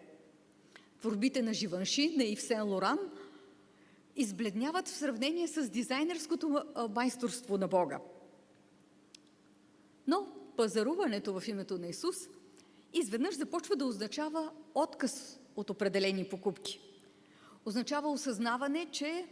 Творбите 1.01 1.43
на 1.43 1.55
Живанши, 1.55 2.15
на 2.17 2.25
Ивсен 2.25 2.69
Лоран 2.69 2.99
избледняват 4.17 4.89
в 4.89 4.97
сравнение 4.97 5.49
с 5.49 5.69
дизайнерското 5.69 6.63
майсторство 6.95 7.59
на 7.59 7.69
Бога. 7.69 8.01
Но 10.07 10.27
пазаруването 10.57 11.41
в 11.41 11.49
името 11.49 11.79
на 11.79 11.87
Исус 11.87 12.17
изведнъж 12.93 13.35
започва 13.37 13.77
да 13.77 13.85
означава 13.85 14.51
отказ 14.75 15.41
от 15.57 15.71
определени 15.71 16.25
покупки. 16.25 16.81
Означава 17.65 18.11
осъзнаване, 18.11 18.87
че 18.91 19.27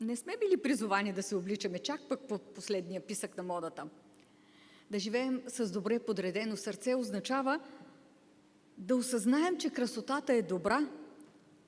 не 0.00 0.16
сме 0.16 0.36
били 0.36 0.56
призовани 0.56 1.12
да 1.12 1.22
се 1.22 1.36
обличаме 1.36 1.78
чак 1.78 2.08
пък 2.08 2.20
по 2.28 2.38
последния 2.38 3.00
писък 3.00 3.36
на 3.36 3.42
модата. 3.42 3.84
Да 4.90 4.98
живеем 4.98 5.42
с 5.48 5.72
добре 5.72 5.98
подредено 5.98 6.56
сърце 6.56 6.94
означава 6.94 7.60
да 8.78 8.96
осъзнаем, 8.96 9.58
че 9.58 9.70
красотата 9.70 10.32
е 10.32 10.42
добра, 10.42 10.88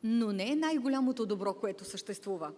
но 0.02 0.32
не 0.32 0.52
е 0.52 0.56
най-голямото 0.56 1.26
добро, 1.26 1.54
което 1.54 1.84
съществува. 1.84 2.52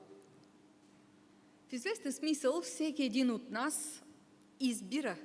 В 1.69 1.73
известен 1.73 2.13
смисъл 2.13 2.61
всеки 2.61 3.03
един 3.03 3.31
от 3.31 3.51
нас 3.51 4.03
избира 4.61 5.17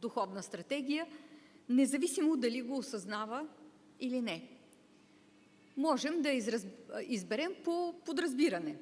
духовна 0.00 0.42
стратегия, 0.42 1.06
независимо 1.68 2.36
дали 2.36 2.62
го 2.62 2.76
осъзнава 2.76 3.48
или 4.00 4.20
не. 4.20 4.48
Можем 5.76 6.22
да 6.22 6.30
израз... 6.30 6.66
изберем 7.06 7.52
по 7.64 7.94
подразбиране. 8.06 8.78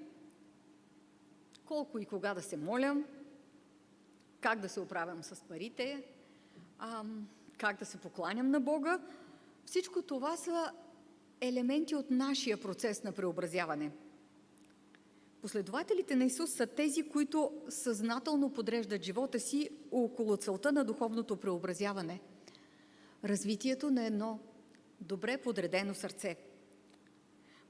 Колко 1.64 1.98
и 1.98 2.04
кога 2.04 2.34
да 2.34 2.42
се 2.42 2.56
молям, 2.56 3.04
как 4.40 4.60
да 4.60 4.68
се 4.68 4.80
оправям 4.80 5.22
с 5.22 5.40
парите, 5.40 6.04
как 7.58 7.78
да 7.78 7.84
се 7.84 7.98
покланям 7.98 8.50
на 8.50 8.60
Бога. 8.60 9.00
Всичко 9.72 10.02
това 10.02 10.37
са 10.37 10.72
елементи 11.40 11.94
от 11.94 12.11
нашия 12.11 12.61
процес 12.61 13.04
на 13.04 13.12
преобразяване. 13.12 13.90
Последователите 15.42 16.16
на 16.16 16.24
Исус 16.24 16.50
са 16.50 16.66
тези, 16.66 17.02
които 17.02 17.52
съзнателно 17.68 18.52
подреждат 18.52 19.02
живота 19.02 19.40
си 19.40 19.70
около 19.90 20.37
целта 20.37 20.72
на 20.72 20.85
духовното 20.85 21.37
преобразяване. 21.37 22.20
Развитието 23.24 23.90
на 23.90 24.04
едно 24.04 24.38
добре 25.00 25.37
подредено 25.37 25.94
сърце. 25.94 26.37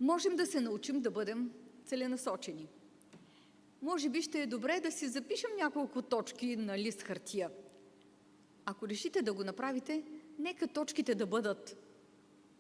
Можем 0.00 0.36
да 0.36 0.46
се 0.46 0.60
научим 0.60 1.00
да 1.00 1.10
бъдем 1.10 1.50
целенасочени. 1.86 2.68
Може 3.82 4.08
би 4.08 4.22
ще 4.22 4.42
е 4.42 4.46
добре 4.46 4.80
да 4.80 4.92
си 4.92 5.08
запишем 5.08 5.50
няколко 5.56 6.02
точки 6.02 6.56
на 6.56 6.78
лист 6.78 7.02
хартия. 7.02 7.50
Ако 8.64 8.88
решите 8.88 9.22
да 9.22 9.32
го 9.32 9.44
направите, 9.44 10.04
нека 10.38 10.68
точките 10.68 11.14
да 11.14 11.26
бъдат 11.26 11.81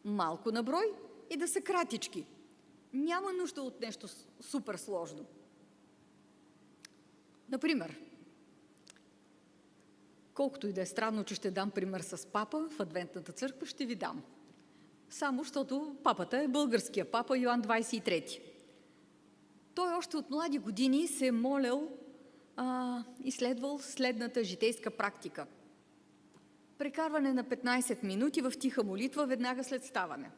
малко 0.04 0.52
на 0.52 0.62
брой 0.62 0.92
и 1.30 1.36
да 1.36 1.48
са 1.48 1.60
кратички. 1.60 2.26
Няма 2.92 3.32
нужда 3.32 3.62
от 3.62 3.80
нещо 3.80 4.08
супер 4.40 4.76
сложно. 4.76 5.24
Например, 7.48 8.00
колкото 10.34 10.66
и 10.66 10.72
да 10.72 10.80
е 10.80 10.86
странно, 10.86 11.24
че 11.24 11.34
ще 11.34 11.50
дам 11.50 11.70
пример 11.70 12.00
с 12.00 12.26
папа 12.26 12.68
в 12.68 12.80
Адвентната 12.80 13.32
църква, 13.32 13.66
ще 13.66 13.86
ви 13.86 13.94
дам. 13.94 14.22
Само, 15.10 15.42
защото 15.42 15.96
папата 16.04 16.42
е 16.42 16.48
българския 16.48 17.10
папа 17.10 17.38
Йоан 17.38 17.62
23. 17.62 18.42
Той 19.74 19.92
още 19.92 20.16
от 20.16 20.30
млади 20.30 20.58
години 20.58 21.08
се 21.08 21.26
е 21.26 21.32
молял 21.32 21.88
а, 22.56 23.04
и 23.24 23.32
следната 23.80 24.44
житейска 24.44 24.90
практика– 24.90 25.46
Прекарване 26.82 27.32
на 27.32 27.44
15 27.44 28.04
минути 28.04 28.40
в 28.40 28.52
тиха 28.60 28.84
молитва 28.84 29.26
веднага 29.26 29.64
след 29.64 29.84
ставане. 29.84 30.30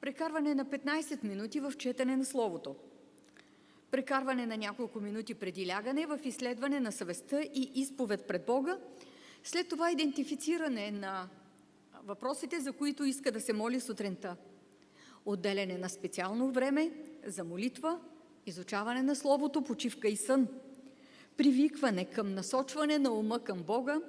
Прекарване 0.00 0.54
на 0.54 0.64
15 0.64 1.24
минути 1.24 1.60
в 1.60 1.72
четене 1.78 2.16
на 2.16 2.24
Словото. 2.24 2.76
Прекарване 3.90 4.46
на 4.46 4.56
няколко 4.56 5.00
минути 5.00 5.34
преди 5.34 5.66
лягане 5.66 6.06
в 6.06 6.18
изследване 6.24 6.80
на 6.80 6.92
съвестта 6.92 7.40
и 7.42 7.70
изповед 7.74 8.26
пред 8.26 8.46
Бога. 8.46 8.78
След 9.44 9.68
това 9.68 9.90
идентифициране 9.90 10.90
на 10.90 11.28
въпросите, 12.04 12.60
за 12.60 12.72
които 12.72 13.04
иска 13.04 13.32
да 13.32 13.40
се 13.40 13.52
моли 13.52 13.80
сутринта. 13.80 14.36
Отделяне 15.24 15.78
на 15.78 15.88
специално 15.88 16.50
време 16.50 16.90
за 17.26 17.44
молитва, 17.44 18.00
изучаване 18.46 19.02
на 19.02 19.16
Словото, 19.16 19.62
почивка 19.62 20.08
и 20.08 20.16
сън. 20.16 20.48
Привикване 21.36 22.04
към 22.04 22.34
насочване 22.34 22.98
на 22.98 23.10
ума 23.10 23.40
към 23.40 23.62
Бога, 23.62 24.00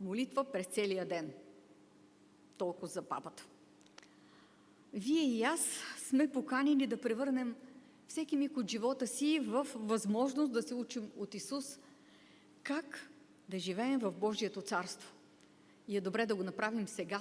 молитва 0.00 0.44
през 0.44 0.66
целия 0.66 1.06
ден. 1.06 1.32
Толкова 2.58 2.86
за 2.86 3.02
папата. 3.02 3.46
Вие 4.92 5.22
и 5.22 5.42
аз 5.42 5.60
сме 6.08 6.32
поканени 6.32 6.86
да 6.86 7.00
превърнем 7.00 7.54
всеки 8.08 8.36
миг 8.36 8.56
от 8.56 8.70
живота 8.70 9.06
си 9.06 9.38
в 9.38 9.66
възможност 9.74 10.52
да 10.52 10.62
се 10.62 10.74
учим 10.74 11.10
от 11.16 11.34
Исус 11.34 11.78
как 12.62 13.10
да 13.48 13.58
живеем 13.58 14.00
в 14.00 14.12
Божието 14.12 14.62
царство. 14.62 15.12
И 15.88 15.96
е 15.96 16.00
добре 16.00 16.26
да 16.26 16.34
го 16.34 16.42
направим 16.42 16.88
сега, 16.88 17.20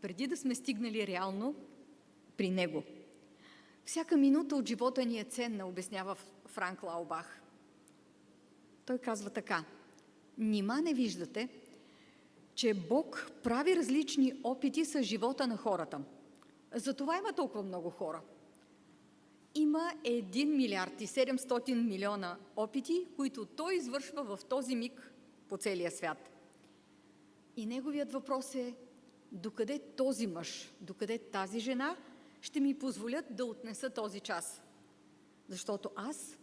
преди 0.00 0.26
да 0.26 0.36
сме 0.36 0.54
стигнали 0.54 1.06
реално 1.06 1.54
при 2.36 2.50
Него. 2.50 2.82
Всяка 3.84 4.16
минута 4.16 4.56
от 4.56 4.68
живота 4.68 5.04
ни 5.04 5.18
е 5.18 5.24
ценна, 5.24 5.68
обяснява 5.68 6.16
Франк 6.46 6.82
Лаубах. 6.82 7.40
Той 8.86 8.98
казва 8.98 9.30
така. 9.30 9.64
Нима 10.38 10.80
не 10.80 10.94
виждате, 10.94 11.48
че 12.60 12.74
Бог 12.74 13.30
прави 13.42 13.76
различни 13.76 14.32
опити 14.44 14.84
с 14.84 15.02
живота 15.02 15.46
на 15.46 15.56
хората. 15.56 16.00
Затова 16.74 17.18
има 17.18 17.32
толкова 17.32 17.62
много 17.62 17.90
хора. 17.90 18.22
Има 19.54 19.92
1 20.04 20.44
милиард 20.44 21.00
и 21.00 21.06
700 21.06 21.74
милиона 21.74 22.36
опити, 22.56 23.06
които 23.16 23.46
той 23.46 23.74
извършва 23.74 24.24
в 24.24 24.44
този 24.44 24.76
миг 24.76 25.12
по 25.48 25.56
целия 25.56 25.90
свят. 25.90 26.30
И 27.56 27.66
неговият 27.66 28.12
въпрос 28.12 28.54
е, 28.54 28.74
докъде 29.32 29.78
този 29.96 30.26
мъж, 30.26 30.72
докъде 30.80 31.18
тази 31.18 31.60
жена 31.60 31.96
ще 32.40 32.60
ми 32.60 32.78
позволят 32.78 33.24
да 33.30 33.44
отнеса 33.44 33.90
този 33.90 34.20
час? 34.20 34.62
Защото 35.48 35.90
аз, 35.96 36.38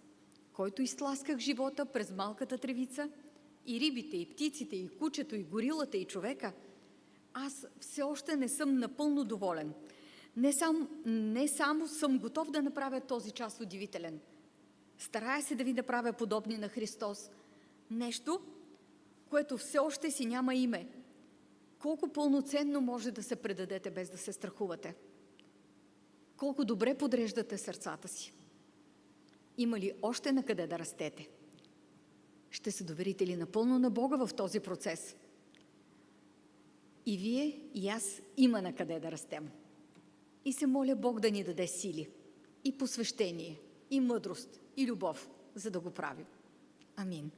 който 0.54 0.82
изтласках 0.82 1.38
живота 1.38 1.86
през 1.86 2.12
малката 2.12 2.58
тревица– 2.58 3.10
и 3.68 3.80
рибите, 3.80 4.18
и 4.18 4.26
птиците, 4.26 4.76
и 4.76 4.90
кучето, 4.90 5.36
и 5.36 5.44
горилата, 5.44 5.98
и 5.98 6.06
човека, 6.06 6.54
аз 7.34 7.68
все 7.80 8.02
още 8.02 8.36
не 8.36 8.50
съм 8.50 8.78
напълно 8.78 9.24
доволен. 9.24 9.74
Не, 10.38 10.54
сам, 10.54 10.90
не 11.06 11.48
само 11.48 11.88
съм 11.88 12.20
готов 12.20 12.52
да 12.52 12.62
направя 12.62 13.02
този 13.02 13.32
час 13.32 13.60
удивителен. 13.62 14.20
Старая 14.98 15.42
се 15.42 15.56
да 15.56 15.64
ви 15.64 15.74
направя 15.74 16.14
подобни 16.14 16.58
на 16.58 16.70
Христос. 16.70 17.30
Нещо, 17.92 18.42
което 19.30 19.58
все 19.58 19.80
още 19.80 20.12
си 20.12 20.26
няма 20.26 20.56
име. 20.56 20.88
Колко 21.80 22.08
пълноценно 22.08 22.82
може 22.82 23.12
да 23.12 23.24
се 23.24 23.36
предадете 23.36 23.92
без 23.92 24.10
да 24.10 24.18
се 24.18 24.34
страхувате? 24.34 24.96
Колко 26.38 26.66
добре 26.66 26.98
подреждате 26.98 27.58
сърцата 27.58 28.08
си? 28.08 28.34
Има 29.58 29.80
ли 29.80 29.94
още 30.02 30.32
на 30.32 30.44
къде 30.44 30.68
да 30.68 30.80
растете? 30.80 31.30
Ще 32.52 32.72
се 32.72 32.84
доверите 32.84 33.28
ли 33.28 33.36
напълно 33.36 33.80
на 33.80 33.90
Бога 33.90 34.26
в 34.26 34.34
този 34.36 34.60
процес? 34.60 35.16
И 37.06 37.18
вие, 37.18 37.60
и 37.74 37.90
аз 37.90 38.22
има 38.38 38.62
на 38.62 38.76
къде 38.76 39.00
да 39.00 39.12
растем. 39.12 39.50
И 40.46 40.54
се 40.54 40.68
моля 40.68 40.96
Бог 40.96 41.20
да 41.20 41.32
ни 41.32 41.44
даде 41.44 41.68
сили, 41.68 42.10
и 42.64 42.78
посвещение, 42.78 43.60
и 43.92 44.00
мъдрост, 44.00 44.62
и 44.78 44.88
любов, 44.88 45.30
за 45.56 45.72
да 45.72 45.80
го 45.80 45.92
правим. 45.92 46.26
Амин. 46.96 47.32